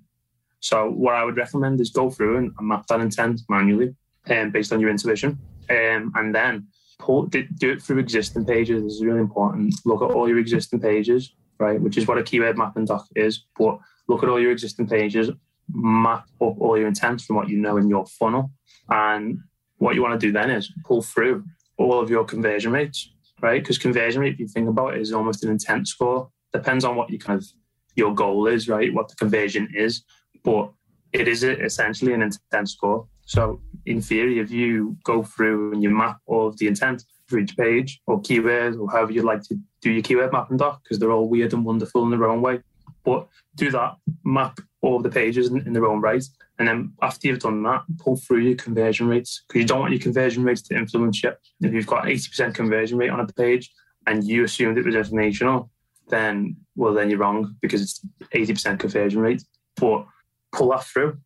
so 0.59 0.89
what 0.89 1.15
I 1.15 1.23
would 1.23 1.37
recommend 1.37 1.79
is 1.79 1.89
go 1.89 2.09
through 2.09 2.37
and, 2.37 2.51
map 2.59 2.85
that 2.87 2.99
intent 2.99 3.41
manually, 3.49 3.95
um, 4.29 4.51
based 4.51 4.73
on 4.73 4.79
your 4.79 4.89
intuition, 4.89 5.39
um, 5.69 6.11
and 6.15 6.35
then 6.35 6.67
pull, 6.99 7.27
do 7.27 7.47
it 7.61 7.81
through 7.81 7.99
existing 7.99 8.45
pages. 8.45 8.83
This 8.83 8.93
is 8.93 9.05
really 9.05 9.21
important. 9.21 9.73
Look 9.85 10.01
at 10.01 10.11
all 10.11 10.27
your 10.27 10.39
existing 10.39 10.81
pages, 10.81 11.33
right? 11.59 11.79
Which 11.79 11.97
is 11.97 12.07
what 12.07 12.17
a 12.17 12.23
keyword 12.23 12.57
mapping 12.57 12.85
doc 12.85 13.07
is. 13.15 13.45
But 13.57 13.79
look 14.07 14.23
at 14.23 14.29
all 14.29 14.39
your 14.39 14.51
existing 14.51 14.87
pages, 14.87 15.29
map 15.71 16.25
up 16.41 16.59
all 16.59 16.77
your 16.77 16.87
intents 16.87 17.25
from 17.25 17.37
what 17.37 17.49
you 17.49 17.57
know 17.57 17.77
in 17.77 17.89
your 17.89 18.05
funnel, 18.05 18.51
and 18.89 19.39
what 19.79 19.95
you 19.95 20.01
want 20.01 20.19
to 20.19 20.27
do 20.27 20.31
then 20.31 20.51
is 20.51 20.71
pull 20.85 21.01
through 21.01 21.43
all 21.77 21.99
of 21.99 22.09
your 22.09 22.23
conversion 22.23 22.71
rates, 22.71 23.11
right? 23.41 23.61
Because 23.61 23.77
conversion 23.77 24.21
rate, 24.21 24.33
if 24.33 24.39
you 24.39 24.47
think 24.47 24.69
about 24.69 24.93
it, 24.93 25.01
is 25.01 25.11
almost 25.11 25.43
an 25.43 25.49
intent 25.49 25.87
score. 25.87 26.29
Depends 26.53 26.85
on 26.85 26.95
what 26.95 27.09
you 27.09 27.17
kind 27.17 27.39
of 27.39 27.47
your 27.95 28.13
goal 28.13 28.47
is, 28.47 28.69
right? 28.69 28.93
What 28.93 29.07
the 29.07 29.15
conversion 29.15 29.69
is, 29.73 30.03
but 30.43 30.71
it 31.13 31.27
is 31.27 31.43
essentially 31.43 32.13
an 32.13 32.21
intent 32.21 32.69
score. 32.69 33.07
So 33.25 33.61
in 33.85 34.01
theory, 34.01 34.39
if 34.39 34.51
you 34.51 34.97
go 35.03 35.23
through 35.23 35.73
and 35.73 35.83
you 35.83 35.89
map 35.89 36.19
all 36.25 36.47
of 36.47 36.57
the 36.57 36.67
intent 36.67 37.05
for 37.27 37.37
each 37.39 37.55
page 37.55 38.01
or 38.07 38.21
keywords 38.21 38.79
or 38.79 38.89
however 38.89 39.11
you'd 39.11 39.23
like 39.23 39.43
to 39.43 39.55
do 39.81 39.91
your 39.91 40.01
keyword 40.01 40.33
mapping 40.33 40.57
doc, 40.57 40.81
because 40.83 40.99
they're 40.99 41.11
all 41.11 41.29
weird 41.29 41.53
and 41.53 41.63
wonderful 41.63 42.03
in 42.03 42.09
their 42.09 42.27
own 42.27 42.41
way, 42.41 42.59
but 43.05 43.27
do 43.55 43.71
that, 43.71 43.95
map 44.23 44.59
all 44.81 44.97
of 44.97 45.03
the 45.03 45.09
pages 45.09 45.49
in, 45.49 45.65
in 45.67 45.73
their 45.73 45.85
own 45.85 46.01
right, 46.01 46.23
and 46.59 46.67
then 46.67 46.93
after 47.01 47.27
you've 47.27 47.39
done 47.39 47.63
that, 47.63 47.83
pull 47.97 48.17
through 48.17 48.39
your 48.39 48.55
conversion 48.55 49.07
rates 49.07 49.43
because 49.47 49.61
you 49.61 49.67
don't 49.67 49.79
want 49.79 49.93
your 49.93 50.01
conversion 50.01 50.43
rates 50.43 50.61
to 50.63 50.75
influence 50.75 51.23
you. 51.23 51.31
If 51.61 51.73
you've 51.73 51.87
got 51.87 52.03
80% 52.03 52.53
conversion 52.53 52.97
rate 52.97 53.09
on 53.09 53.21
a 53.21 53.27
page 53.27 53.71
and 54.05 54.23
you 54.25 54.43
assumed 54.43 54.77
it 54.77 54.85
was 54.85 54.95
informational, 54.95 55.71
then 56.09 56.57
well 56.75 56.93
then 56.93 57.09
you're 57.09 57.19
wrong 57.19 57.55
because 57.61 57.81
it's 57.81 58.05
80% 58.35 58.77
conversion 58.77 59.21
rate. 59.21 59.41
But 59.77 60.05
pull 60.51 60.71
that 60.71 60.83
through 60.83 61.17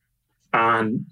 and 0.53 1.05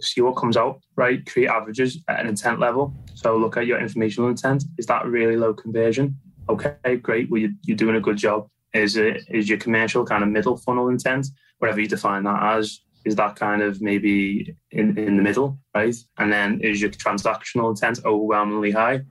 see 0.00 0.22
what 0.22 0.36
comes 0.36 0.56
out, 0.56 0.80
right? 0.96 1.24
Create 1.26 1.48
averages 1.48 2.02
at 2.08 2.18
an 2.20 2.26
intent 2.26 2.58
level. 2.58 2.92
So 3.14 3.36
look 3.36 3.56
at 3.56 3.66
your 3.66 3.80
informational 3.80 4.28
intent. 4.28 4.64
Is 4.76 4.86
that 4.86 5.06
really 5.06 5.36
low 5.36 5.54
conversion? 5.54 6.18
Okay, 6.48 6.96
great. 6.96 7.30
Well, 7.30 7.42
you're 7.62 7.76
doing 7.76 7.96
a 7.96 8.00
good 8.00 8.16
job. 8.16 8.48
Is 8.74 8.96
it 8.96 9.22
is 9.30 9.48
your 9.48 9.58
commercial 9.58 10.04
kind 10.04 10.24
of 10.24 10.30
middle 10.30 10.56
funnel 10.56 10.88
intent, 10.88 11.28
whatever 11.58 11.80
you 11.80 11.88
define 11.88 12.24
that 12.24 12.56
as? 12.56 12.80
Is 13.08 13.16
that 13.16 13.36
kind 13.36 13.62
of 13.62 13.80
maybe 13.80 14.54
in, 14.70 14.96
in 14.96 15.16
the 15.16 15.22
middle, 15.22 15.58
right? 15.74 15.96
And 16.18 16.32
then 16.32 16.60
is 16.60 16.80
your 16.80 16.90
transactional 16.90 17.70
intent 17.70 18.00
overwhelmingly 18.04 18.70
high? 18.70 19.02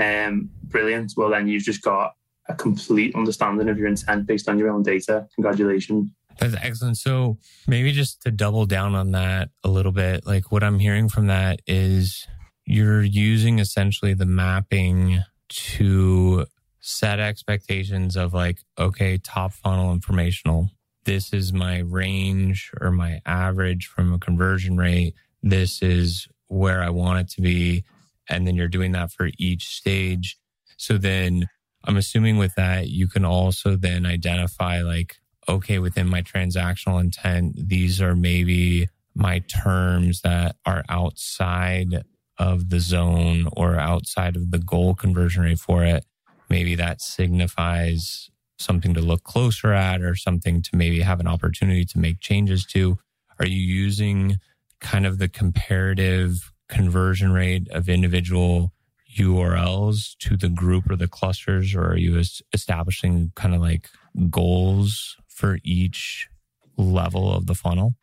um, 0.00 0.50
brilliant. 0.64 1.12
Well, 1.16 1.30
then 1.30 1.46
you've 1.48 1.62
just 1.62 1.82
got 1.82 2.14
a 2.48 2.54
complete 2.54 3.14
understanding 3.14 3.68
of 3.68 3.78
your 3.78 3.86
intent 3.86 4.26
based 4.26 4.48
on 4.48 4.58
your 4.58 4.70
own 4.70 4.82
data. 4.82 5.28
Congratulations. 5.34 6.10
That's 6.38 6.56
excellent. 6.60 6.96
So 6.96 7.38
maybe 7.66 7.92
just 7.92 8.22
to 8.22 8.30
double 8.30 8.64
down 8.64 8.94
on 8.94 9.12
that 9.12 9.50
a 9.62 9.68
little 9.68 9.92
bit, 9.92 10.26
like 10.26 10.50
what 10.50 10.64
I'm 10.64 10.78
hearing 10.78 11.08
from 11.08 11.26
that 11.26 11.60
is 11.66 12.26
you're 12.64 13.02
using 13.02 13.58
essentially 13.58 14.14
the 14.14 14.26
mapping 14.26 15.22
to 15.48 16.46
set 16.80 17.20
expectations 17.20 18.16
of 18.16 18.32
like, 18.32 18.60
okay, 18.78 19.18
top 19.18 19.52
funnel 19.52 19.92
informational. 19.92 20.70
This 21.04 21.32
is 21.32 21.52
my 21.52 21.78
range 21.78 22.70
or 22.80 22.90
my 22.90 23.20
average 23.24 23.86
from 23.86 24.12
a 24.12 24.18
conversion 24.18 24.76
rate. 24.76 25.14
This 25.42 25.82
is 25.82 26.28
where 26.48 26.82
I 26.82 26.90
want 26.90 27.20
it 27.20 27.28
to 27.30 27.40
be. 27.40 27.84
And 28.28 28.46
then 28.46 28.54
you're 28.54 28.68
doing 28.68 28.92
that 28.92 29.12
for 29.12 29.30
each 29.38 29.68
stage. 29.68 30.36
So 30.76 30.98
then 30.98 31.46
I'm 31.84 31.96
assuming 31.96 32.38
with 32.38 32.54
that, 32.56 32.88
you 32.88 33.08
can 33.08 33.24
also 33.24 33.76
then 33.76 34.04
identify 34.04 34.82
like, 34.82 35.16
okay, 35.48 35.78
within 35.78 36.08
my 36.08 36.22
transactional 36.22 37.00
intent, 37.00 37.68
these 37.68 38.00
are 38.00 38.14
maybe 38.14 38.88
my 39.14 39.40
terms 39.40 40.20
that 40.20 40.56
are 40.66 40.84
outside 40.88 42.04
of 42.38 42.70
the 42.70 42.80
zone 42.80 43.48
or 43.52 43.76
outside 43.76 44.36
of 44.36 44.50
the 44.50 44.58
goal 44.58 44.94
conversion 44.94 45.42
rate 45.42 45.58
for 45.58 45.84
it. 45.84 46.04
Maybe 46.48 46.74
that 46.76 47.00
signifies 47.00 48.30
something 48.60 48.94
to 48.94 49.00
look 49.00 49.24
closer 49.24 49.72
at 49.72 50.02
or 50.02 50.14
something 50.14 50.62
to 50.62 50.76
maybe 50.76 51.00
have 51.00 51.20
an 51.20 51.26
opportunity 51.26 51.84
to 51.86 51.98
make 51.98 52.20
changes 52.20 52.64
to. 52.66 52.98
Are 53.38 53.46
you 53.46 53.60
using 53.60 54.36
kind 54.80 55.06
of 55.06 55.18
the 55.18 55.28
comparative 55.28 56.52
conversion 56.68 57.32
rate 57.32 57.68
of 57.70 57.88
individual 57.88 58.72
URLs 59.18 60.16
to 60.18 60.36
the 60.36 60.48
group 60.48 60.88
or 60.90 60.96
the 60.96 61.08
clusters, 61.08 61.74
or 61.74 61.84
are 61.84 61.96
you 61.96 62.22
establishing 62.52 63.32
kind 63.34 63.54
of 63.54 63.60
like 63.60 63.90
goals 64.28 65.16
for 65.26 65.58
each 65.64 66.28
level 66.76 67.32
of 67.32 67.46
the 67.46 67.54
funnel? 67.54 67.94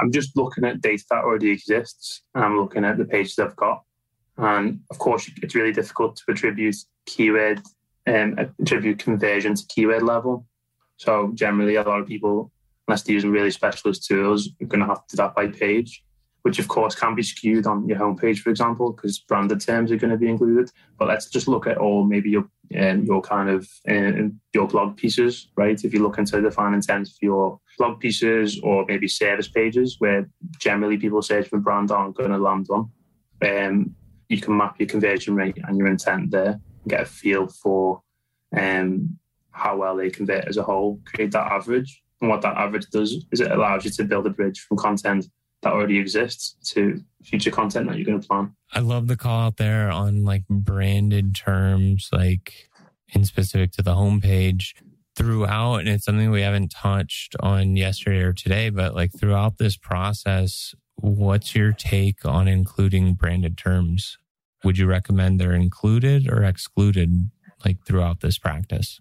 I'm 0.00 0.12
just 0.12 0.36
looking 0.36 0.64
at 0.64 0.80
data 0.80 1.04
that 1.10 1.24
already 1.24 1.50
exists 1.50 2.22
and 2.34 2.44
I'm 2.44 2.58
looking 2.58 2.84
at 2.84 2.98
the 2.98 3.04
pages 3.04 3.38
I've 3.38 3.56
got. 3.56 3.82
And 4.36 4.80
of 4.90 4.98
course, 4.98 5.30
it's 5.42 5.54
really 5.54 5.72
difficult 5.72 6.16
to 6.16 6.32
attribute 6.32 6.76
keyword 7.06 7.62
um, 8.08 8.36
attribute 8.38 8.98
conversion 8.98 9.54
to 9.54 9.66
keyword 9.68 10.02
level. 10.02 10.46
So 10.96 11.30
generally, 11.34 11.76
a 11.76 11.82
lot 11.82 12.00
of 12.00 12.06
people, 12.06 12.50
unless 12.86 13.02
they're 13.02 13.14
using 13.14 13.30
really 13.30 13.50
specialist 13.50 14.06
tools, 14.06 14.48
are 14.60 14.66
going 14.66 14.80
to 14.80 14.86
have 14.86 15.06
to 15.06 15.16
do 15.16 15.22
that 15.22 15.34
by 15.34 15.48
page 15.48 16.02
which 16.42 16.58
of 16.58 16.68
course 16.68 16.94
can 16.94 17.14
be 17.14 17.22
skewed 17.22 17.66
on 17.66 17.86
your 17.86 17.98
homepage, 17.98 18.38
for 18.38 18.50
example, 18.50 18.92
because 18.92 19.18
branded 19.18 19.60
terms 19.60 19.90
are 19.90 19.96
going 19.96 20.10
to 20.10 20.16
be 20.16 20.28
included. 20.28 20.70
But 20.98 21.08
let's 21.08 21.28
just 21.28 21.48
look 21.48 21.66
at 21.66 21.78
all 21.78 22.04
maybe 22.04 22.30
your 22.30 22.48
um, 22.78 23.04
your 23.04 23.20
kind 23.20 23.50
of 23.50 23.68
uh, 23.88 24.28
your 24.54 24.66
blog 24.66 24.96
pieces, 24.96 25.48
right? 25.56 25.82
If 25.84 25.92
you're 25.92 26.02
looking 26.02 26.24
to 26.26 26.40
define 26.40 26.74
intent 26.74 27.08
for 27.08 27.22
your 27.22 27.60
blog 27.76 28.00
pieces 28.00 28.60
or 28.62 28.86
maybe 28.86 29.08
service 29.08 29.48
pages, 29.48 29.96
where 29.98 30.28
generally 30.58 30.96
people 30.96 31.22
search 31.22 31.48
for 31.48 31.58
brand 31.58 31.90
aren't 31.90 32.16
going 32.16 32.30
to 32.30 32.38
land 32.38 32.66
on, 32.70 32.90
um, 33.42 33.94
you 34.28 34.40
can 34.40 34.56
map 34.56 34.76
your 34.78 34.88
conversion 34.88 35.34
rate 35.34 35.58
and 35.66 35.76
your 35.76 35.88
intent 35.88 36.30
there, 36.30 36.60
get 36.88 37.02
a 37.02 37.06
feel 37.06 37.48
for 37.48 38.02
um, 38.56 39.18
how 39.50 39.76
well 39.76 39.96
they 39.96 40.10
convert 40.10 40.46
as 40.46 40.56
a 40.56 40.62
whole. 40.62 41.00
Create 41.04 41.32
that 41.32 41.52
average, 41.52 42.02
and 42.20 42.30
what 42.30 42.42
that 42.42 42.56
average 42.56 42.86
does 42.90 43.24
is 43.32 43.40
it 43.40 43.50
allows 43.50 43.84
you 43.84 43.90
to 43.92 44.04
build 44.04 44.26
a 44.26 44.30
bridge 44.30 44.60
from 44.60 44.76
content 44.76 45.26
that 45.62 45.72
already 45.72 45.98
exists 45.98 46.56
to 46.72 47.02
future 47.22 47.50
content 47.50 47.88
that 47.88 47.96
you're 47.96 48.06
going 48.06 48.20
to 48.20 48.26
plan. 48.26 48.54
I 48.72 48.80
love 48.80 49.08
the 49.08 49.16
call 49.16 49.40
out 49.40 49.56
there 49.56 49.90
on 49.90 50.24
like 50.24 50.46
branded 50.48 51.34
terms, 51.34 52.08
like 52.12 52.70
in 53.08 53.24
specific 53.24 53.72
to 53.72 53.82
the 53.82 53.94
homepage 53.94 54.74
throughout. 55.16 55.76
And 55.78 55.88
it's 55.88 56.04
something 56.04 56.30
we 56.30 56.42
haven't 56.42 56.70
touched 56.70 57.34
on 57.40 57.76
yesterday 57.76 58.20
or 58.20 58.32
today, 58.32 58.70
but 58.70 58.94
like 58.94 59.12
throughout 59.12 59.58
this 59.58 59.76
process, 59.76 60.74
what's 60.94 61.54
your 61.56 61.72
take 61.72 62.24
on 62.24 62.46
including 62.46 63.14
branded 63.14 63.58
terms? 63.58 64.16
Would 64.64 64.78
you 64.78 64.86
recommend 64.86 65.40
they're 65.40 65.52
included 65.52 66.28
or 66.28 66.44
excluded 66.44 67.30
like 67.64 67.84
throughout 67.84 68.20
this 68.20 68.38
practice? 68.38 69.00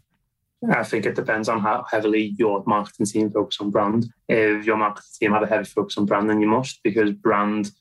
I 0.72 0.84
think 0.84 1.06
it 1.06 1.16
depends 1.16 1.50
on 1.50 1.60
how 1.60 1.86
heavily 1.90 2.34
your 2.38 2.64
marketing 2.66 3.06
team 3.06 3.30
focus 3.30 3.58
on 3.60 3.70
brand. 3.70 4.08
If 4.28 4.66
your 4.66 4.78
marketing 4.78 5.10
team 5.20 5.32
have 5.32 5.44
a 5.44 5.48
heavy 5.48 5.66
focus 5.66 5.98
on 5.98 6.06
brand, 6.06 6.30
then 6.30 6.42
you 6.42 6.48
must 6.48 6.82
because 6.84 7.12
brand 7.12 7.72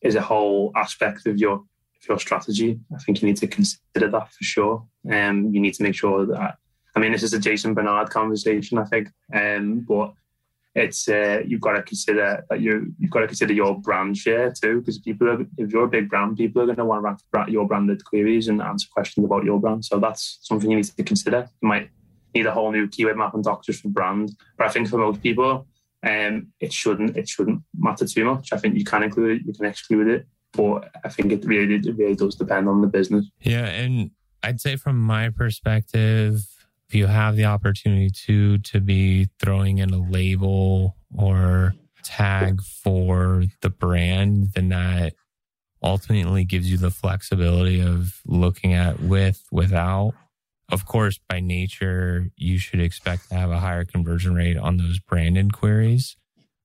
is 0.00 0.14
a 0.14 0.22
whole 0.22 0.72
aspect 0.76 1.26
of 1.26 1.38
your 1.38 1.54
of 1.54 2.08
your 2.08 2.18
strategy. 2.18 2.80
I 2.94 2.98
think 2.98 3.20
you 3.20 3.28
need 3.28 3.36
to 3.38 3.46
consider 3.46 4.08
that 4.08 4.32
for 4.32 4.44
sure. 4.44 4.86
Um, 5.10 5.52
you 5.52 5.60
need 5.60 5.74
to 5.74 5.82
make 5.82 5.94
sure 5.94 6.26
that. 6.26 6.56
I 6.94 6.98
mean, 6.98 7.12
this 7.12 7.22
is 7.22 7.34
a 7.34 7.38
Jason 7.38 7.74
Barnard 7.74 8.08
conversation, 8.08 8.78
I 8.78 8.84
think, 8.84 9.08
um, 9.34 9.80
but 9.80 10.14
it's 10.76 11.08
uh, 11.08 11.40
you've 11.46 11.62
got 11.62 11.72
to 11.72 11.82
consider 11.82 12.44
that 12.50 12.60
you 12.60 12.92
you've 12.98 13.10
got 13.10 13.20
to 13.20 13.26
consider 13.26 13.54
your 13.54 13.80
brand 13.80 14.16
share 14.16 14.52
too, 14.52 14.80
because 14.80 14.98
people 14.98 15.28
are, 15.28 15.40
if 15.56 15.72
you're 15.72 15.84
a 15.84 15.88
big 15.88 16.10
brand, 16.10 16.36
people 16.36 16.62
are 16.62 16.66
going 16.66 16.76
to 16.76 16.84
want 16.84 17.02
to 17.02 17.24
rank 17.32 17.48
your 17.48 17.66
branded 17.66 18.04
queries 18.04 18.48
and 18.48 18.60
answer 18.60 18.86
questions 18.92 19.24
about 19.24 19.44
your 19.44 19.58
brand. 19.58 19.86
So 19.86 19.98
that's 19.98 20.38
something 20.42 20.70
you 20.70 20.76
need 20.76 20.84
to 20.84 21.02
consider. 21.02 21.48
You 21.62 21.68
might 21.68 21.90
need 22.34 22.44
a 22.44 22.52
whole 22.52 22.70
new 22.70 22.86
keyword 22.88 23.16
map 23.16 23.32
and 23.32 23.42
doctors 23.42 23.80
for 23.80 23.88
brand. 23.88 24.36
But 24.58 24.66
I 24.66 24.70
think 24.70 24.88
for 24.88 24.98
most 24.98 25.22
people, 25.22 25.66
um, 26.02 26.48
it 26.60 26.74
shouldn't 26.74 27.16
it 27.16 27.26
shouldn't 27.26 27.62
matter 27.78 28.06
too 28.06 28.26
much. 28.26 28.52
I 28.52 28.58
think 28.58 28.76
you 28.76 28.84
can 28.84 29.02
include 29.02 29.40
it, 29.40 29.46
you 29.46 29.54
can 29.54 29.64
exclude 29.64 30.08
it, 30.08 30.26
but 30.52 30.90
I 31.02 31.08
think 31.08 31.32
it 31.32 31.42
really 31.46 31.76
it 31.76 31.96
really 31.96 32.16
does 32.16 32.34
depend 32.34 32.68
on 32.68 32.82
the 32.82 32.86
business. 32.86 33.24
Yeah, 33.40 33.64
and 33.64 34.10
I'd 34.42 34.60
say 34.60 34.76
from 34.76 35.00
my 35.00 35.30
perspective, 35.30 36.42
if 36.88 36.94
you 36.94 37.06
have 37.06 37.36
the 37.36 37.46
opportunity 37.46 38.10
to 38.26 38.58
to 38.58 38.80
be 38.80 39.28
throwing 39.40 39.78
in 39.78 39.90
a 39.90 39.98
label 39.98 40.96
or 41.16 41.74
tag 42.04 42.62
for 42.62 43.44
the 43.62 43.70
brand, 43.70 44.52
then 44.54 44.68
that 44.68 45.14
ultimately 45.82 46.44
gives 46.44 46.70
you 46.70 46.76
the 46.78 46.90
flexibility 46.90 47.80
of 47.80 48.20
looking 48.26 48.72
at 48.72 49.00
with, 49.00 49.42
without, 49.50 50.14
of 50.70 50.84
course, 50.86 51.18
by 51.28 51.40
nature, 51.40 52.28
you 52.36 52.58
should 52.58 52.80
expect 52.80 53.28
to 53.28 53.34
have 53.34 53.50
a 53.50 53.60
higher 53.60 53.84
conversion 53.84 54.34
rate 54.34 54.56
on 54.56 54.76
those 54.76 54.98
branded 54.98 55.52
queries. 55.52 56.16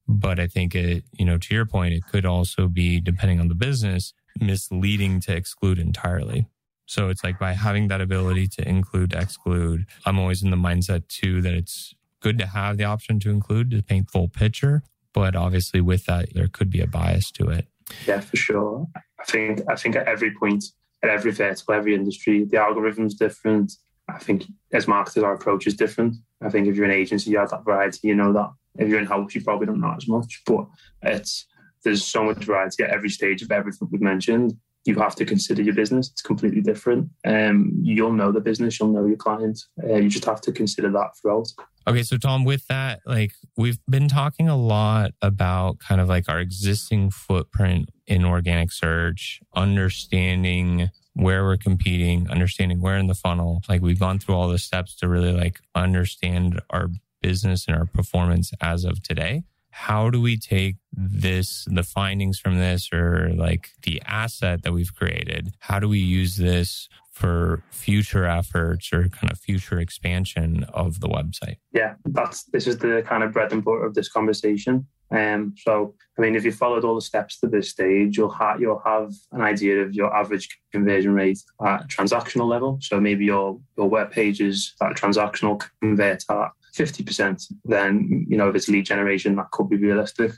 But 0.07 0.39
I 0.39 0.47
think 0.47 0.75
it, 0.75 1.03
you 1.13 1.25
know, 1.25 1.37
to 1.37 1.53
your 1.53 1.65
point, 1.65 1.93
it 1.93 2.03
could 2.11 2.25
also 2.25 2.67
be, 2.67 2.99
depending 2.99 3.39
on 3.39 3.47
the 3.47 3.55
business, 3.55 4.13
misleading 4.39 5.19
to 5.21 5.35
exclude 5.35 5.77
entirely. 5.77 6.47
So 6.91 7.07
it's 7.07 7.23
like 7.23 7.39
by 7.39 7.53
having 7.53 7.87
that 7.87 8.01
ability 8.01 8.49
to 8.49 8.67
include, 8.67 9.13
exclude, 9.13 9.85
I'm 10.05 10.19
always 10.19 10.43
in 10.43 10.49
the 10.49 10.57
mindset 10.57 11.07
too 11.07 11.41
that 11.41 11.53
it's 11.53 11.95
good 12.19 12.37
to 12.39 12.45
have 12.45 12.75
the 12.75 12.83
option 12.83 13.17
to 13.21 13.29
include 13.29 13.71
to 13.71 13.81
paint 13.81 14.11
full 14.11 14.27
picture. 14.27 14.83
But 15.13 15.33
obviously 15.33 15.79
with 15.79 16.05
that, 16.07 16.33
there 16.33 16.49
could 16.49 16.69
be 16.69 16.81
a 16.81 16.87
bias 16.87 17.31
to 17.31 17.47
it. 17.47 17.67
Yeah, 18.05 18.19
for 18.19 18.35
sure. 18.35 18.87
I 19.17 19.23
think 19.23 19.61
I 19.69 19.75
think 19.77 19.95
at 19.95 20.05
every 20.05 20.35
point, 20.35 20.65
at 21.01 21.09
every 21.09 21.31
vertical, 21.31 21.75
every 21.75 21.95
industry, 21.95 22.43
the 22.43 22.57
algorithm's 22.57 23.13
different. 23.13 23.71
I 24.09 24.17
think 24.17 24.47
as 24.73 24.85
marketers, 24.85 25.23
our 25.23 25.35
approach 25.35 25.67
is 25.67 25.75
different. 25.75 26.17
I 26.41 26.49
think 26.49 26.67
if 26.67 26.75
you're 26.75 26.83
an 26.83 26.91
agency, 26.91 27.31
you 27.31 27.37
have 27.37 27.51
that 27.51 27.63
variety, 27.63 28.09
you 28.09 28.15
know 28.15 28.33
that. 28.33 28.49
If 28.77 28.89
you're 28.89 28.99
in 28.99 29.05
house, 29.05 29.33
you 29.33 29.41
probably 29.41 29.67
don't 29.67 29.79
know 29.79 29.95
as 29.95 30.09
much, 30.09 30.41
but 30.45 30.67
it's 31.03 31.45
there's 31.85 32.03
so 32.03 32.25
much 32.25 32.43
variety 32.43 32.83
at 32.83 32.89
every 32.89 33.09
stage 33.09 33.41
of 33.41 33.49
everything 33.49 33.87
we've 33.89 34.01
mentioned. 34.01 34.57
You 34.85 34.95
have 34.95 35.15
to 35.15 35.25
consider 35.25 35.61
your 35.61 35.75
business. 35.75 36.09
It's 36.09 36.21
completely 36.21 36.61
different. 36.61 37.09
Um, 37.25 37.71
you'll 37.81 38.13
know 38.13 38.31
the 38.31 38.41
business, 38.41 38.79
you'll 38.79 38.91
know 38.91 39.05
your 39.05 39.17
client. 39.17 39.59
Uh, 39.83 39.95
you 39.95 40.09
just 40.09 40.25
have 40.25 40.41
to 40.41 40.51
consider 40.51 40.91
that 40.91 41.11
throughout. 41.21 41.47
Okay, 41.87 42.03
so 42.03 42.17
Tom, 42.17 42.43
with 42.45 42.67
that, 42.67 43.01
like 43.05 43.31
we've 43.57 43.79
been 43.89 44.07
talking 44.07 44.47
a 44.47 44.57
lot 44.57 45.11
about 45.21 45.79
kind 45.79 45.99
of 45.99 46.07
like 46.07 46.29
our 46.29 46.39
existing 46.39 47.09
footprint 47.11 47.89
in 48.05 48.23
organic 48.23 48.71
search, 48.71 49.39
understanding 49.55 50.89
where 51.13 51.43
we're 51.43 51.57
competing, 51.57 52.29
understanding 52.29 52.81
where 52.81 52.97
in 52.97 53.07
the 53.07 53.15
funnel. 53.15 53.61
Like 53.67 53.81
we've 53.81 53.99
gone 53.99 54.19
through 54.19 54.35
all 54.35 54.47
the 54.47 54.57
steps 54.57 54.95
to 54.97 55.07
really 55.07 55.31
like 55.31 55.59
understand 55.75 56.61
our 56.69 56.89
business 57.21 57.67
and 57.67 57.75
our 57.75 57.85
performance 57.85 58.51
as 58.61 58.83
of 58.83 59.01
today. 59.01 59.43
How 59.71 60.09
do 60.09 60.21
we 60.21 60.37
take 60.37 60.75
this, 60.91 61.65
the 61.71 61.83
findings 61.83 62.39
from 62.39 62.59
this, 62.59 62.89
or 62.93 63.31
like 63.35 63.71
the 63.83 64.01
asset 64.05 64.63
that 64.63 64.73
we've 64.73 64.93
created? 64.93 65.53
How 65.59 65.79
do 65.79 65.89
we 65.89 65.99
use 65.99 66.35
this 66.35 66.87
for 67.11 67.63
future 67.71 68.25
efforts 68.25 68.91
or 68.93 69.07
kind 69.09 69.31
of 69.31 69.37
future 69.37 69.79
expansion 69.79 70.65
of 70.73 70.99
the 70.99 71.07
website? 71.07 71.57
Yeah, 71.73 71.95
that's 72.05 72.43
this 72.45 72.67
is 72.67 72.77
the 72.77 73.03
kind 73.05 73.23
of 73.23 73.33
bread 73.33 73.51
and 73.51 73.63
butter 73.63 73.85
of 73.85 73.93
this 73.93 74.09
conversation. 74.09 74.87
Um, 75.11 75.53
so, 75.57 75.93
I 76.17 76.21
mean, 76.21 76.35
if 76.35 76.45
you 76.45 76.51
followed 76.51 76.85
all 76.85 76.95
the 76.95 77.01
steps 77.01 77.39
to 77.39 77.47
this 77.47 77.69
stage, 77.69 78.17
you'll 78.17 78.29
have 78.31 78.61
you'll 78.61 78.81
have 78.85 79.11
an 79.31 79.41
idea 79.41 79.81
of 79.81 79.93
your 79.93 80.15
average 80.15 80.47
conversion 80.71 81.13
rate 81.13 81.39
at 81.65 81.87
transactional 81.87 82.47
level. 82.47 82.77
So 82.81 82.99
maybe 82.99 83.25
your 83.25 83.59
your 83.77 83.89
web 83.89 84.11
pages 84.11 84.73
that 84.79 84.95
transactional 84.95 85.61
convert 85.81 86.23
at 86.29 86.51
fifty 86.73 87.03
percent. 87.03 87.43
Then 87.65 88.25
you 88.27 88.37
know 88.37 88.49
if 88.49 88.55
it's 88.55 88.69
lead 88.69 88.85
generation, 88.85 89.35
that 89.35 89.51
could 89.51 89.69
be 89.69 89.77
realistic. 89.77 90.31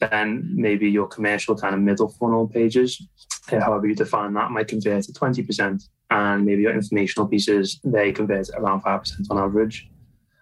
then 0.00 0.50
maybe 0.54 0.90
your 0.90 1.06
commercial 1.06 1.54
kind 1.54 1.74
of 1.74 1.80
middle 1.80 2.08
funnel 2.08 2.48
pages, 2.48 3.06
uh, 3.52 3.60
however 3.60 3.86
you 3.86 3.94
define 3.94 4.32
that, 4.34 4.50
might 4.50 4.68
convert 4.68 5.04
to 5.04 5.12
20%. 5.12 5.82
And 6.10 6.44
maybe 6.44 6.62
your 6.62 6.74
informational 6.74 7.28
pieces, 7.28 7.80
they 7.84 8.10
convert 8.12 8.48
around 8.50 8.82
5% 8.82 9.30
on 9.30 9.38
average. 9.38 9.88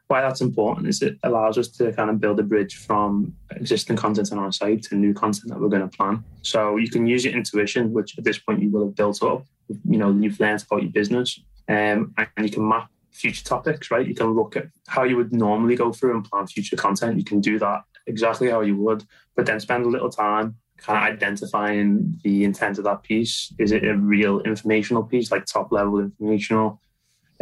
Why 0.07 0.23
that's 0.23 0.41
important 0.41 0.89
is 0.89 1.03
it 1.03 1.19
allows 1.23 1.59
us 1.59 1.69
to 1.73 1.93
kind 1.93 2.09
of 2.09 2.19
build 2.19 2.41
a 2.41 2.43
bridge 2.43 2.77
from 2.77 3.35
existing 3.51 3.97
content 3.97 4.33
on 4.33 4.39
our 4.39 4.53
site 4.53 4.83
to 4.85 4.95
new 4.95 5.13
content 5.13 5.49
that 5.49 5.61
we're 5.61 5.69
going 5.69 5.87
to 5.87 5.95
plan. 5.95 6.25
So 6.41 6.77
you 6.77 6.89
can 6.89 7.07
use 7.07 7.27
your 7.27 7.35
intuition, 7.35 7.93
which 7.93 8.17
at 8.17 8.25
this 8.25 8.39
point 8.39 8.63
you 8.63 8.71
will 8.71 8.87
have 8.87 8.97
built 8.97 9.23
up. 9.23 9.45
You 9.69 9.99
know, 9.99 10.11
you've 10.11 10.41
learned 10.41 10.65
about 10.71 10.83
your 10.83 10.93
business, 10.93 11.39
um, 11.69 12.15
and 12.17 12.47
you 12.47 12.51
can 12.51 12.67
map 12.67 12.89
future 13.13 13.45
topics, 13.45 13.91
right? 13.91 14.07
You 14.07 14.15
can 14.15 14.35
look 14.35 14.57
at 14.57 14.67
how 14.87 15.05
you 15.05 15.17
would 15.17 15.33
normally 15.33 15.77
go 15.77 15.93
through 15.93 16.15
and 16.15 16.25
plan 16.25 16.47
future 16.47 16.77
content. 16.77 17.19
You 17.19 17.25
can 17.25 17.41
do 17.41 17.59
that 17.59 17.83
exactly 18.07 18.51
how 18.51 18.61
you 18.61 18.77
would, 18.77 19.05
but 19.37 19.47
then 19.47 19.61
spend 19.61 19.85
a 19.85 19.89
little 19.89 20.11
time 20.11 20.57
kind 20.79 20.99
of 20.99 21.15
identifying 21.15 22.19
the 22.23 22.45
intent 22.45 22.79
of 22.79 22.85
that 22.85 23.03
piece. 23.03 23.53
Is 23.59 23.73
it 23.73 23.85
a 23.85 23.97
real 23.97 24.41
informational 24.41 25.03
piece, 25.03 25.31
like 25.31 25.45
top 25.45 25.73
level 25.73 25.99
informational? 25.99 26.81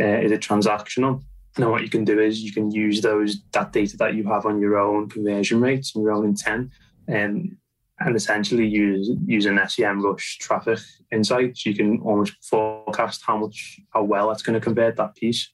Uh, 0.01 0.21
is 0.21 0.33
it 0.33 0.41
transactional? 0.41 1.23
Now, 1.59 1.71
what 1.71 1.83
you 1.83 1.89
can 1.89 2.05
do 2.05 2.21
is 2.21 2.43
you 2.43 2.53
can 2.53 2.71
use 2.71 3.01
those 3.01 3.43
that 3.53 3.73
data 3.73 3.97
that 3.99 4.15
you 4.15 4.25
have 4.25 4.45
on 4.45 4.61
your 4.61 4.77
own 4.79 5.09
conversion 5.09 5.61
rates 5.61 5.95
and 5.95 6.05
your 6.05 6.13
own 6.13 6.27
intent, 6.27 6.71
and 7.09 7.57
and 8.01 8.15
essentially 8.15 8.67
use 8.67 9.11
use 9.25 9.47
an 9.47 9.57
SEMrush 9.57 10.39
traffic 10.39 10.81
insight. 11.11 11.57
So 11.57 11.71
You 11.71 11.77
can 11.77 12.01
almost 12.01 12.35
forecast 12.45 13.23
how 13.27 13.39
much 13.39 13.81
how 13.95 14.03
well 14.03 14.29
that's 14.29 14.43
going 14.43 14.59
to 14.59 14.65
convert 14.65 14.97
that 14.97 15.15
piece 15.15 15.51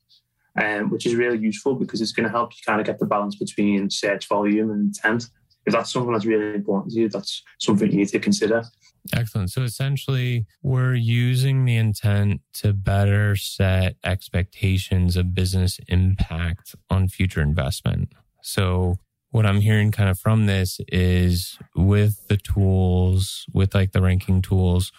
um, 0.60 0.90
which 0.90 1.06
is 1.06 1.14
really 1.14 1.38
useful 1.38 1.74
because 1.74 2.00
it's 2.00 2.12
going 2.12 2.24
to 2.24 2.30
help 2.30 2.52
you 2.52 2.58
kind 2.66 2.80
of 2.80 2.86
get 2.86 2.98
the 2.98 3.06
balance 3.06 3.36
between 3.36 3.90
search 3.90 4.28
volume 4.28 4.70
and 4.70 4.94
intent. 4.94 5.26
If 5.64 5.72
that's 5.72 5.92
something 5.92 6.12
that's 6.12 6.24
really 6.24 6.54
important 6.54 6.92
to 6.92 7.00
you, 7.00 7.08
that's 7.08 7.42
something 7.60 7.90
you 7.90 7.98
need 7.98 8.08
to 8.08 8.18
consider. 8.18 8.64
Excellent. 9.12 9.50
So 9.50 9.62
essentially, 9.62 10.46
we're 10.62 10.94
using 10.94 11.64
the 11.64 11.76
intent 11.76 12.40
to 12.54 12.72
better 12.72 13.34
set 13.36 13.96
expectations 14.04 15.16
of 15.16 15.34
business 15.34 15.80
impact 15.88 16.74
on 16.88 17.08
future 17.08 17.40
investment. 17.40 18.12
So, 18.42 18.98
what 19.30 19.46
I'm 19.46 19.60
hearing 19.60 19.92
kind 19.92 20.10
of 20.10 20.18
from 20.18 20.46
this 20.46 20.78
is 20.88 21.58
with 21.74 22.28
the 22.28 22.36
tools, 22.36 23.46
with 23.52 23.74
like 23.74 23.92
the 23.92 24.02
ranking 24.02 24.42
tools, 24.42 24.92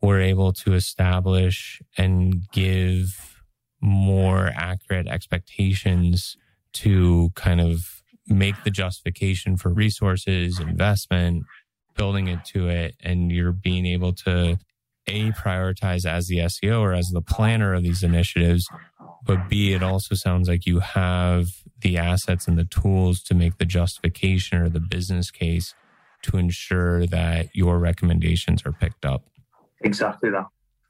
we're 0.00 0.20
able 0.20 0.52
to 0.52 0.74
establish 0.74 1.82
and 1.98 2.48
give 2.52 3.29
more 3.80 4.50
accurate 4.54 5.08
expectations 5.08 6.36
to 6.72 7.30
kind 7.34 7.60
of 7.60 8.02
make 8.26 8.62
the 8.64 8.70
justification 8.70 9.56
for 9.56 9.70
resources, 9.70 10.60
investment, 10.60 11.44
building 11.96 12.28
it 12.28 12.44
to 12.44 12.68
it, 12.68 12.94
and 13.02 13.32
you're 13.32 13.52
being 13.52 13.86
able 13.86 14.12
to 14.12 14.58
a 15.06 15.32
prioritize 15.32 16.06
as 16.06 16.28
the 16.28 16.38
SEO 16.38 16.80
or 16.80 16.92
as 16.92 17.08
the 17.08 17.22
planner 17.22 17.74
of 17.74 17.82
these 17.82 18.02
initiatives, 18.02 18.68
but 19.24 19.48
B, 19.48 19.72
it 19.72 19.82
also 19.82 20.14
sounds 20.14 20.48
like 20.48 20.66
you 20.66 20.80
have 20.80 21.48
the 21.80 21.98
assets 21.98 22.46
and 22.46 22.58
the 22.58 22.64
tools 22.64 23.22
to 23.24 23.34
make 23.34 23.58
the 23.58 23.64
justification 23.64 24.58
or 24.58 24.68
the 24.68 24.80
business 24.80 25.30
case 25.30 25.74
to 26.22 26.36
ensure 26.36 27.06
that 27.06 27.48
your 27.54 27.78
recommendations 27.78 28.62
are 28.64 28.72
picked 28.72 29.04
up. 29.04 29.24
Exactly 29.80 30.30
that. 30.30 30.46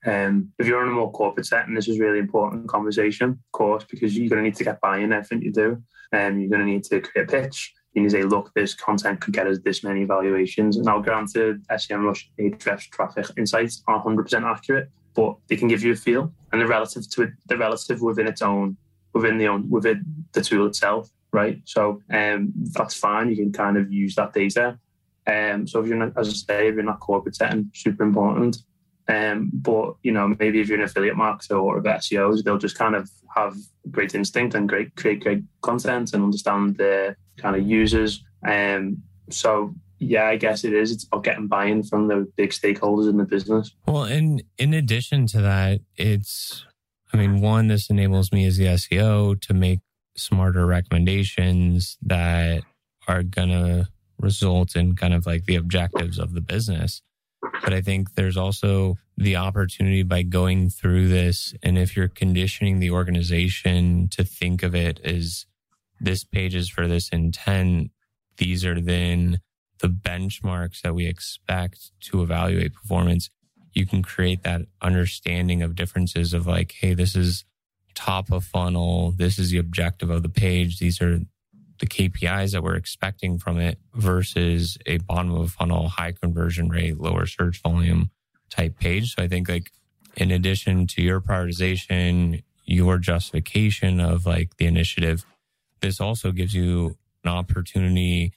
Um, 0.06 0.52
if 0.58 0.66
you're 0.66 0.82
in 0.82 0.88
a 0.88 0.92
more 0.92 1.12
corporate 1.12 1.46
setting, 1.46 1.74
this 1.74 1.88
is 1.88 1.98
really 1.98 2.18
important 2.18 2.68
conversation, 2.68 3.30
of 3.30 3.52
course, 3.52 3.84
because 3.84 4.16
you're 4.16 4.28
going 4.28 4.42
to 4.42 4.48
need 4.48 4.56
to 4.56 4.64
get 4.64 4.80
buy-in 4.80 5.12
everything 5.12 5.42
you 5.42 5.52
do. 5.52 5.82
And 6.12 6.34
um, 6.34 6.40
you're 6.40 6.50
going 6.50 6.66
to 6.66 6.66
need 6.66 6.84
to 6.84 7.00
create 7.00 7.28
a 7.28 7.30
pitch. 7.30 7.74
You 7.92 8.02
need 8.02 8.10
to 8.10 8.16
say, 8.16 8.22
look, 8.22 8.52
this 8.54 8.74
content 8.74 9.20
could 9.20 9.34
get 9.34 9.46
us 9.46 9.58
this 9.64 9.84
many 9.84 10.02
evaluations. 10.02 10.76
And 10.76 10.86
now, 10.86 11.00
granted, 11.00 11.66
SEMrush 11.68 12.24
Ahrefs 12.38 12.88
traffic 12.90 13.26
insights 13.36 13.82
are 13.88 14.02
100% 14.02 14.42
accurate, 14.42 14.88
but 15.14 15.36
they 15.48 15.56
can 15.56 15.68
give 15.68 15.82
you 15.82 15.92
a 15.92 15.96
feel. 15.96 16.32
And 16.52 16.60
the 16.60 16.66
relative 16.66 17.08
to 17.10 17.22
it, 17.22 17.30
relative 17.50 18.00
within 18.00 18.26
its 18.26 18.42
own, 18.42 18.76
within 19.12 19.38
the 19.38 19.48
own, 19.48 19.68
within 19.68 20.04
the 20.32 20.40
tool 20.40 20.66
itself, 20.66 21.10
right? 21.32 21.60
So 21.64 22.00
um, 22.12 22.52
that's 22.72 22.94
fine. 22.94 23.28
You 23.28 23.36
can 23.36 23.52
kind 23.52 23.76
of 23.76 23.92
use 23.92 24.14
that 24.14 24.32
data. 24.32 24.78
Um, 25.26 25.66
so 25.66 25.80
if 25.80 25.86
you're 25.86 25.96
not, 25.96 26.16
as 26.16 26.28
I 26.28 26.32
say, 26.32 26.68
if 26.68 26.72
you're 26.72 26.80
in 26.80 26.86
that 26.86 27.00
corporate 27.00 27.36
setting, 27.36 27.70
super 27.74 28.04
important. 28.04 28.58
Um, 29.10 29.50
but 29.52 29.94
you 30.02 30.12
know, 30.12 30.28
maybe 30.38 30.60
if 30.60 30.68
you're 30.68 30.78
an 30.78 30.84
affiliate 30.84 31.16
marketer 31.16 31.60
or 31.60 31.78
a 31.78 31.82
SEOs, 31.82 32.44
they'll 32.44 32.58
just 32.58 32.78
kind 32.78 32.94
of 32.94 33.10
have 33.34 33.56
great 33.90 34.14
instinct 34.14 34.54
and 34.54 34.68
great 34.68 34.94
create 34.96 35.20
great 35.20 35.42
content 35.62 36.12
and 36.12 36.22
understand 36.22 36.76
their 36.76 37.16
kind 37.36 37.56
of 37.56 37.66
users. 37.66 38.22
Um, 38.46 39.02
so 39.30 39.74
yeah, 39.98 40.26
I 40.26 40.36
guess 40.36 40.64
it 40.64 40.72
is. 40.72 40.92
It's 40.92 41.04
about 41.04 41.24
getting 41.24 41.46
buy-in 41.46 41.82
from 41.82 42.08
the 42.08 42.30
big 42.36 42.50
stakeholders 42.50 43.08
in 43.08 43.16
the 43.16 43.24
business. 43.24 43.74
Well, 43.86 44.04
in 44.04 44.42
in 44.58 44.74
addition 44.74 45.26
to 45.28 45.40
that, 45.40 45.80
it's 45.96 46.64
I 47.12 47.16
mean, 47.16 47.40
one, 47.40 47.66
this 47.66 47.90
enables 47.90 48.32
me 48.32 48.46
as 48.46 48.56
the 48.56 48.66
SEO 48.66 49.40
to 49.40 49.54
make 49.54 49.80
smarter 50.16 50.66
recommendations 50.66 51.96
that 52.02 52.62
are 53.08 53.22
gonna 53.22 53.88
result 54.18 54.76
in 54.76 54.94
kind 54.94 55.14
of 55.14 55.26
like 55.26 55.46
the 55.46 55.56
objectives 55.56 56.18
of 56.18 56.34
the 56.34 56.40
business. 56.40 57.02
But 57.42 57.72
I 57.72 57.80
think 57.80 58.14
there's 58.14 58.36
also 58.36 58.96
the 59.16 59.36
opportunity 59.36 60.02
by 60.02 60.22
going 60.22 60.70
through 60.70 61.08
this. 61.08 61.54
And 61.62 61.78
if 61.78 61.96
you're 61.96 62.08
conditioning 62.08 62.78
the 62.78 62.90
organization 62.90 64.08
to 64.08 64.24
think 64.24 64.62
of 64.62 64.74
it 64.74 65.00
as 65.04 65.46
this 66.00 66.24
page 66.24 66.54
is 66.54 66.68
for 66.68 66.86
this 66.86 67.08
intent, 67.10 67.90
these 68.36 68.64
are 68.64 68.80
then 68.80 69.40
the 69.80 69.88
benchmarks 69.88 70.82
that 70.82 70.94
we 70.94 71.06
expect 71.06 71.92
to 72.00 72.22
evaluate 72.22 72.74
performance. 72.74 73.30
You 73.72 73.86
can 73.86 74.02
create 74.02 74.42
that 74.42 74.62
understanding 74.82 75.62
of 75.62 75.74
differences 75.74 76.34
of 76.34 76.46
like, 76.46 76.72
hey, 76.80 76.94
this 76.94 77.14
is 77.14 77.44
top 77.94 78.32
of 78.32 78.44
funnel. 78.44 79.12
This 79.12 79.38
is 79.38 79.50
the 79.50 79.58
objective 79.58 80.10
of 80.10 80.22
the 80.22 80.28
page. 80.28 80.78
These 80.78 81.00
are 81.00 81.20
the 81.80 81.86
KPIs 81.86 82.52
that 82.52 82.62
we're 82.62 82.76
expecting 82.76 83.38
from 83.38 83.58
it 83.58 83.78
versus 83.94 84.78
a 84.86 84.98
bottom 84.98 85.34
of 85.34 85.50
funnel, 85.52 85.88
high 85.88 86.12
conversion 86.12 86.68
rate, 86.68 86.98
lower 86.98 87.26
search 87.26 87.60
volume 87.62 88.10
type 88.50 88.78
page. 88.78 89.14
So 89.14 89.22
I 89.22 89.28
think 89.28 89.48
like 89.48 89.72
in 90.16 90.30
addition 90.30 90.86
to 90.88 91.02
your 91.02 91.20
prioritization, 91.20 92.42
your 92.66 92.98
justification 92.98 93.98
of 93.98 94.26
like 94.26 94.56
the 94.58 94.66
initiative, 94.66 95.24
this 95.80 96.00
also 96.00 96.32
gives 96.32 96.54
you 96.54 96.96
an 97.24 97.30
opportunity 97.30 98.32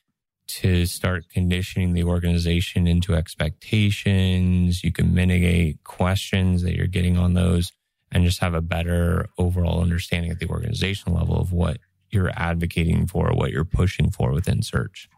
to 0.45 0.86
start 0.86 1.29
conditioning 1.29 1.93
the 1.93 2.03
organization 2.03 2.88
into 2.88 3.13
expectations. 3.13 4.84
You 4.84 4.91
can 4.91 5.13
mitigate 5.13 5.84
questions 5.84 6.63
that 6.63 6.75
you're 6.75 6.88
getting 6.88 7.17
on 7.17 7.34
those 7.34 7.71
and 8.12 8.23
just 8.23 8.39
have 8.39 8.53
a 8.53 8.62
better 8.62 9.27
overall 9.38 9.82
understanding 9.82 10.32
at 10.32 10.39
the 10.39 10.47
organizational 10.47 11.17
level 11.17 11.39
of 11.39 11.51
what 11.51 11.77
you're 12.13 12.32
advocating 12.36 13.08
for, 13.08 13.32
what 13.34 13.52
you're 13.52 13.65
pushing 13.65 14.12
for 14.12 14.32
within 14.32 14.62
search. 14.62 15.10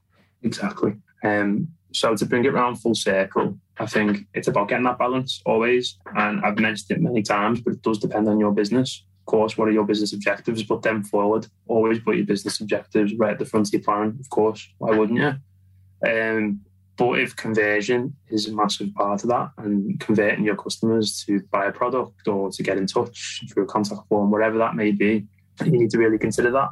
Exactly. 0.43 0.93
Um, 1.23 1.69
so 1.91 2.15
to 2.15 2.25
bring 2.25 2.45
it 2.45 2.49
around 2.49 2.75
full 2.75 2.95
circle, 2.95 3.58
I 3.77 3.86
think 3.86 4.25
it's 4.34 4.47
about 4.47 4.67
getting 4.67 4.86
that 4.86 4.99
balance 4.99 5.41
always. 5.45 5.97
And 6.15 6.43
I've 6.45 6.60
mentioned 6.60 6.97
it 6.97 7.01
many 7.01 7.21
times, 7.21 7.62
but 7.62 7.73
it 7.73 7.81
does 7.81 7.99
depend 7.99 8.27
on 8.27 8.39
your 8.39 8.51
business. 8.51 9.03
Of 9.21 9.25
course, 9.25 9.58
what 9.58 9.67
are 9.67 9.71
your 9.71 9.86
business 9.86 10.13
objectives? 10.13 10.63
Put 10.63 10.81
them 10.81 11.03
forward. 11.03 11.47
Always 11.67 11.99
put 11.99 12.17
your 12.17 12.25
business 12.25 12.60
objectives 12.60 13.13
right 13.15 13.31
at 13.31 13.39
the 13.39 13.45
front 13.45 13.67
of 13.67 13.73
your 13.73 13.81
plan, 13.81 14.17
of 14.19 14.29
course. 14.29 14.67
Why 14.77 14.95
wouldn't 14.95 15.19
you? 15.19 15.34
Um, 16.08 16.62
but 16.97 17.19
if 17.19 17.36
conversion 17.36 18.15
is 18.29 18.47
a 18.47 18.53
massive 18.53 18.93
part 18.93 19.23
of 19.23 19.29
that 19.29 19.51
and 19.58 19.99
converting 19.99 20.45
your 20.45 20.55
customers 20.55 21.23
to 21.25 21.41
buy 21.51 21.65
a 21.65 21.71
product 21.71 22.27
or 22.27 22.51
to 22.51 22.63
get 22.63 22.77
in 22.77 22.88
touch 22.88 23.43
through 23.51 23.63
a 23.63 23.67
contact 23.67 24.01
form, 24.08 24.31
whatever 24.31 24.58
that 24.60 24.75
may 24.75 24.91
be, 24.91 25.25
you 25.63 25.71
need 25.71 25.89
to 25.89 25.97
really 25.97 26.17
consider 26.17 26.51
that 26.51 26.69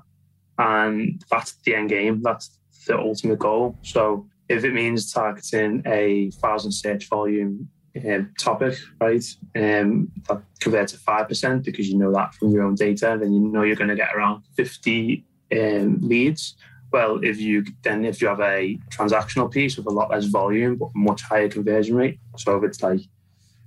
and 0.58 1.24
that's 1.30 1.54
the 1.64 1.76
end 1.76 1.90
game. 1.90 2.22
That's 2.22 2.58
the 2.88 2.98
ultimate 2.98 3.40
goal. 3.40 3.78
So 3.82 4.28
if 4.50 4.64
it 4.64 4.74
means 4.74 5.12
targeting 5.12 5.84
a 5.86 6.32
thousand 6.32 6.72
search 6.72 7.08
volume 7.08 7.70
um, 8.06 8.34
topic, 8.40 8.76
right, 9.00 9.24
um, 9.56 10.12
that 10.28 10.88
to 10.88 10.98
five 10.98 11.28
percent 11.28 11.64
because 11.64 11.90
you 11.90 11.98
know 11.98 12.12
that 12.14 12.34
from 12.36 12.52
your 12.52 12.64
own 12.64 12.76
data, 12.76 13.18
then 13.20 13.34
you 13.34 13.40
know 13.40 13.64
you're 13.64 13.76
going 13.76 13.90
to 13.90 13.96
get 13.96 14.14
around 14.16 14.44
fifty 14.56 15.26
um, 15.52 16.00
leads. 16.02 16.56
Well, 16.92 17.20
if 17.24 17.40
you 17.40 17.66
then 17.82 18.06
if 18.06 18.22
you 18.22 18.28
have 18.28 18.40
a 18.40 18.78
transactional 18.90 19.52
piece 19.52 19.78
with 19.78 19.88
a 19.88 19.92
lot 19.92 20.12
less 20.12 20.26
volume 20.26 20.76
but 20.76 20.90
much 20.94 21.24
higher 21.24 21.50
conversion 21.50 21.96
rate, 21.96 22.20
so 22.38 22.58
if 22.58 22.64
it's 22.64 22.84
like 22.84 23.02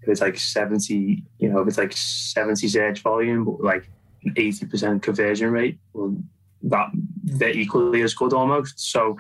if 0.03 0.09
it's 0.09 0.21
like 0.21 0.39
seventy, 0.39 1.25
you 1.39 1.49
know, 1.49 1.61
if 1.61 1.69
it's 1.69 1.79
like 1.79 1.93
seventy 1.93 2.69
search 2.69 3.01
volume 3.01 3.45
but 3.45 3.63
like 3.63 3.91
eighty 4.37 4.67
percent 4.67 5.03
conversion 5.03 5.51
rate, 5.51 5.79
well, 5.93 6.17
that 6.63 6.89
they're 7.25 7.51
equally 7.51 8.03
as 8.03 8.15
good 8.15 8.33
almost. 8.33 8.79
So 8.79 9.17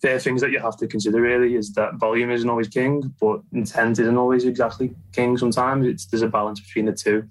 they're 0.00 0.18
things 0.18 0.40
that 0.40 0.50
you 0.50 0.58
have 0.58 0.76
to 0.78 0.86
consider 0.86 1.20
really 1.20 1.54
is 1.54 1.72
that 1.74 1.94
volume 1.94 2.30
isn't 2.30 2.48
always 2.48 2.68
king, 2.68 3.14
but 3.20 3.40
intent 3.52 3.98
isn't 3.98 4.16
always 4.16 4.44
exactly 4.44 4.94
king. 5.12 5.38
Sometimes 5.38 5.86
it's 5.86 6.06
there's 6.06 6.22
a 6.22 6.28
balance 6.28 6.60
between 6.60 6.86
the 6.86 6.92
two. 6.92 7.28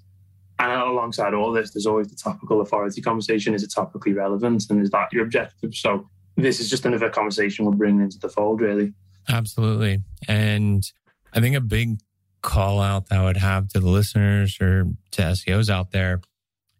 And 0.58 0.72
alongside 0.72 1.34
all 1.34 1.52
this, 1.52 1.72
there's 1.72 1.86
always 1.86 2.08
the 2.08 2.16
topical 2.16 2.60
authority 2.60 3.00
conversation. 3.00 3.52
Is 3.52 3.62
it 3.62 3.70
topically 3.70 4.14
relevant? 4.14 4.64
And 4.70 4.80
is 4.80 4.90
that 4.90 5.12
your 5.12 5.24
objective? 5.24 5.74
So 5.74 6.08
this 6.36 6.60
is 6.60 6.70
just 6.70 6.86
another 6.86 7.10
conversation 7.10 7.64
we're 7.64 7.72
bringing 7.72 8.00
into 8.00 8.18
the 8.18 8.28
fold, 8.28 8.60
really. 8.60 8.92
Absolutely. 9.28 10.02
And 10.28 10.84
I 11.32 11.40
think 11.40 11.56
a 11.56 11.60
big 11.60 11.98
call 12.42 12.80
out 12.80 13.08
that 13.08 13.18
I 13.18 13.24
would 13.24 13.36
have 13.36 13.68
to 13.68 13.80
the 13.80 13.88
listeners 13.88 14.58
or 14.60 14.84
to 15.12 15.22
SEOs 15.22 15.68
out 15.68 15.90
there 15.90 16.20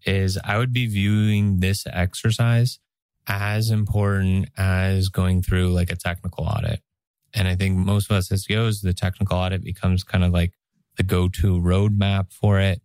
is 0.06 0.38
I 0.44 0.58
would 0.58 0.72
be 0.72 0.86
viewing 0.86 1.60
this 1.60 1.84
exercise 1.86 2.78
as 3.26 3.70
important 3.70 4.48
as 4.56 5.08
going 5.08 5.42
through 5.42 5.72
like 5.72 5.90
a 5.90 5.96
technical 5.96 6.44
audit. 6.44 6.80
And 7.34 7.48
I 7.48 7.54
think 7.54 7.76
most 7.76 8.10
of 8.10 8.16
us 8.16 8.28
SEOs, 8.28 8.82
the 8.82 8.92
technical 8.92 9.36
audit 9.36 9.64
becomes 9.64 10.04
kind 10.04 10.24
of 10.24 10.32
like 10.32 10.52
the 10.96 11.02
go 11.02 11.28
to 11.28 11.60
roadmap 11.60 12.32
for 12.32 12.60
it. 12.60 12.82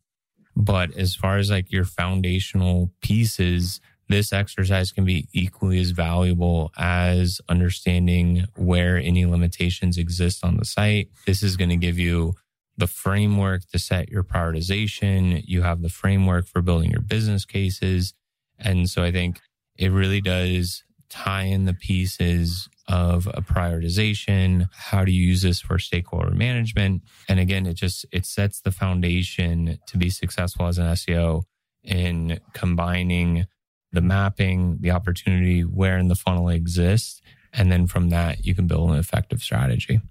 But 0.55 0.95
as 0.95 1.15
far 1.15 1.37
as 1.37 1.51
like 1.51 1.71
your 1.71 1.85
foundational 1.85 2.91
pieces, 3.01 3.79
this 4.09 4.31
exercise 4.31 4.91
can 4.91 5.05
be 5.05 5.27
equally 5.33 5.79
as 5.79 5.91
valuable 5.91 6.71
as 6.77 7.41
understanding 7.49 8.45
where 8.55 8.97
any 8.97 9.25
limitations 9.25 9.97
exist 9.97 10.45
on 10.45 10.57
the 10.57 10.65
site. 10.65 11.09
This 11.25 11.43
is 11.43 11.57
going 11.57 11.69
to 11.69 11.75
give 11.75 11.99
you 11.99 12.35
the 12.77 12.87
framework 12.87 13.67
to 13.71 13.79
set 13.79 14.09
your 14.09 14.23
prioritization. 14.23 15.43
You 15.45 15.63
have 15.63 15.81
the 15.81 15.89
framework 15.89 16.47
for 16.47 16.61
building 16.61 16.91
your 16.91 17.01
business 17.01 17.45
cases. 17.45 18.13
And 18.59 18.89
so 18.89 19.03
I 19.03 19.11
think 19.11 19.41
it 19.75 19.91
really 19.91 20.21
does 20.21 20.83
tie 21.09 21.43
in 21.43 21.65
the 21.65 21.73
pieces 21.73 22.69
of 22.87 23.27
a 23.27 23.41
prioritization. 23.41 24.69
How 24.73 25.05
do 25.05 25.11
you 25.11 25.27
use 25.27 25.41
this 25.41 25.59
for 25.59 25.79
stakeholder 25.79 26.31
management? 26.31 27.03
And 27.27 27.39
again, 27.39 27.65
it 27.65 27.73
just, 27.73 28.05
it 28.11 28.25
sets 28.25 28.61
the 28.61 28.71
foundation 28.71 29.79
to 29.87 29.97
be 29.97 30.09
successful 30.09 30.67
as 30.67 30.77
an 30.77 30.85
SEO 30.87 31.43
in 31.83 32.39
combining 32.53 33.45
the 33.91 34.01
mapping, 34.01 34.77
the 34.81 34.91
opportunity 34.91 35.61
where 35.61 35.97
in 35.97 36.09
the 36.09 36.15
funnel 36.15 36.49
exists. 36.49 37.21
And 37.53 37.71
then 37.71 37.87
from 37.87 38.09
that, 38.09 38.45
you 38.45 38.53
can 38.53 38.67
build 38.67 38.91
an 38.91 38.97
effective 38.97 39.41
strategy. 39.41 40.01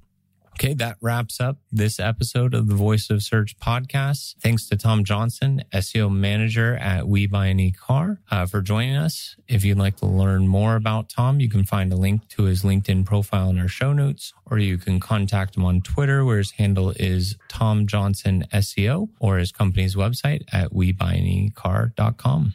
Okay, 0.59 0.73
that 0.73 0.97
wraps 1.03 1.39
up 1.39 1.59
this 1.71 2.01
episode 2.01 2.55
of 2.55 2.67
the 2.67 2.75
Voice 2.75 3.11
of 3.11 3.23
Search 3.23 3.59
podcast. 3.59 4.37
Thanks 4.41 4.67
to 4.69 4.77
Tom 4.79 5.05
Johnson, 5.05 5.63
SEO 5.75 6.11
manager 6.11 6.77
at 6.77 7.07
We 7.07 7.27
Buy 7.27 7.49
Any 7.49 7.73
Car, 7.73 8.23
uh, 8.31 8.47
for 8.47 8.63
joining 8.63 8.97
us. 8.97 9.37
If 9.49 9.67
you'd 9.67 9.77
like 9.77 9.97
to 9.99 10.07
learn 10.07 10.49
more 10.49 10.75
about 10.75 11.11
Tom, 11.11 11.41
you 11.41 11.51
can 11.51 11.65
find 11.65 11.93
a 11.93 11.97
link 11.97 12.27
to 12.31 12.45
his 12.45 12.63
LinkedIn 12.63 13.05
profile 13.05 13.51
in 13.51 13.59
our 13.59 13.69
show 13.69 13.93
notes, 13.93 14.33
or 14.51 14.59
you 14.59 14.79
can 14.79 14.99
contact 14.99 15.59
him 15.59 15.65
on 15.67 15.83
Twitter, 15.83 16.25
where 16.25 16.39
his 16.39 16.53
handle 16.53 16.95
is 16.97 17.37
Tom 17.51 17.87
Johnson 17.87 18.47
SEO, 18.51 19.11
or 19.21 19.37
his 19.37 19.53
company's 19.53 19.95
website 19.95 20.45
at 20.55 20.73
WeBuyAnyCar.com. 20.73 22.55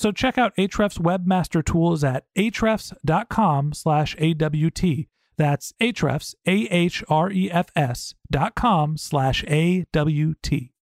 So 0.00 0.12
check 0.12 0.38
out 0.38 0.56
Ahrefs 0.56 0.98
Webmaster 0.98 1.62
Tools 1.62 2.02
at 2.02 2.24
ahrefs.com 2.34 3.74
slash 3.74 4.16
AWT. 4.18 4.82
That's 5.36 5.74
Ahrefs, 5.78 6.34
A-H-R-E-F-S 6.46 8.14
dot 8.30 8.54
com 8.54 8.96
slash 8.96 9.44
A-W-T. 9.46 10.72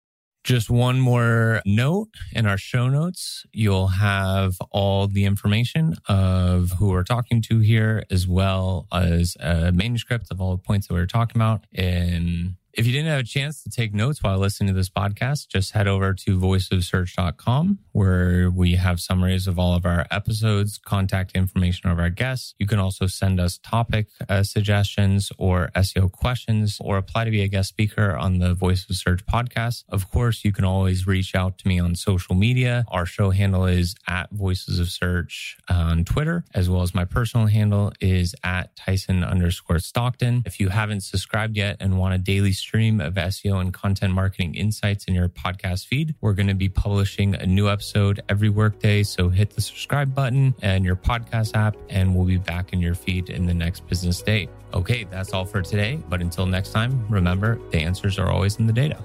Just 0.44 0.70
one 0.70 1.00
more 1.00 1.60
note 1.66 2.10
in 2.32 2.46
our 2.46 2.56
show 2.56 2.88
notes, 2.88 3.44
you'll 3.52 3.88
have 3.88 4.54
all 4.70 5.08
the 5.08 5.24
information 5.24 5.96
of 6.08 6.70
who 6.78 6.90
we're 6.90 7.02
talking 7.02 7.42
to 7.42 7.58
here, 7.58 8.04
as 8.12 8.28
well 8.28 8.86
as 8.92 9.36
a 9.40 9.72
manuscript 9.72 10.28
of 10.30 10.40
all 10.40 10.52
the 10.52 10.62
points 10.62 10.86
that 10.86 10.94
we 10.94 11.00
were 11.00 11.06
talking 11.06 11.36
about. 11.36 11.64
And 11.74 12.54
if 12.72 12.86
you 12.86 12.92
didn't 12.92 13.08
have 13.08 13.20
a 13.20 13.24
chance 13.24 13.62
to 13.62 13.70
take 13.70 13.94
notes 13.94 14.22
while 14.22 14.38
listening 14.38 14.68
to 14.68 14.74
this 14.74 14.90
podcast, 14.90 15.48
just 15.48 15.72
head 15.72 15.88
over 15.88 16.14
to 16.14 16.38
voiceofsearch.com 16.38 17.78
where 17.98 18.48
we 18.48 18.76
have 18.76 19.00
summaries 19.00 19.48
of 19.48 19.58
all 19.58 19.74
of 19.74 19.84
our 19.84 20.06
episodes, 20.10 20.78
contact 20.78 21.32
information 21.32 21.90
of 21.90 21.98
our 21.98 22.10
guests. 22.10 22.54
You 22.58 22.66
can 22.66 22.78
also 22.78 23.08
send 23.08 23.40
us 23.40 23.58
topic 23.58 24.06
uh, 24.28 24.44
suggestions 24.44 25.32
or 25.36 25.70
SEO 25.74 26.12
questions 26.12 26.78
or 26.80 26.96
apply 26.96 27.24
to 27.24 27.30
be 27.32 27.42
a 27.42 27.48
guest 27.48 27.70
speaker 27.70 28.16
on 28.16 28.38
the 28.38 28.54
Voice 28.54 28.88
of 28.88 28.94
Search 28.94 29.26
podcast. 29.26 29.82
Of 29.88 30.12
course, 30.12 30.44
you 30.44 30.52
can 30.52 30.64
always 30.64 31.08
reach 31.08 31.34
out 31.34 31.58
to 31.58 31.66
me 31.66 31.80
on 31.80 31.96
social 31.96 32.36
media. 32.36 32.84
Our 32.88 33.04
show 33.04 33.30
handle 33.30 33.64
is 33.64 33.96
at 34.06 34.30
Voices 34.30 34.78
of 34.78 34.88
Search 34.88 35.56
on 35.68 36.04
Twitter, 36.04 36.44
as 36.54 36.70
well 36.70 36.82
as 36.82 36.94
my 36.94 37.04
personal 37.04 37.46
handle 37.46 37.92
is 38.00 38.34
at 38.44 38.76
Tyson 38.76 39.24
underscore 39.24 39.80
Stockton. 39.80 40.44
If 40.46 40.60
you 40.60 40.68
haven't 40.68 41.00
subscribed 41.00 41.56
yet 41.56 41.78
and 41.80 41.98
want 41.98 42.14
a 42.14 42.18
daily 42.18 42.52
stream 42.58 43.00
of 43.00 43.14
SEO 43.14 43.60
and 43.60 43.72
content 43.72 44.12
marketing 44.12 44.54
insights 44.54 45.04
in 45.04 45.14
your 45.14 45.28
podcast 45.28 45.86
feed. 45.86 46.14
We're 46.20 46.34
going 46.34 46.48
to 46.48 46.54
be 46.54 46.68
publishing 46.68 47.34
a 47.34 47.46
new 47.46 47.68
episode 47.68 48.20
every 48.28 48.48
workday. 48.48 49.02
So 49.02 49.28
hit 49.28 49.50
the 49.50 49.60
subscribe 49.60 50.14
button 50.14 50.54
and 50.62 50.84
your 50.84 50.96
podcast 50.96 51.54
app, 51.54 51.76
and 51.88 52.14
we'll 52.14 52.26
be 52.26 52.36
back 52.36 52.72
in 52.72 52.80
your 52.80 52.94
feed 52.94 53.30
in 53.30 53.46
the 53.46 53.54
next 53.54 53.86
business 53.88 54.22
day. 54.22 54.48
Okay, 54.74 55.04
that's 55.04 55.32
all 55.32 55.44
for 55.44 55.62
today. 55.62 55.98
But 56.08 56.20
until 56.20 56.46
next 56.46 56.72
time, 56.72 57.06
remember 57.08 57.58
the 57.70 57.78
answers 57.78 58.18
are 58.18 58.30
always 58.30 58.56
in 58.56 58.66
the 58.66 58.72
data. 58.72 58.98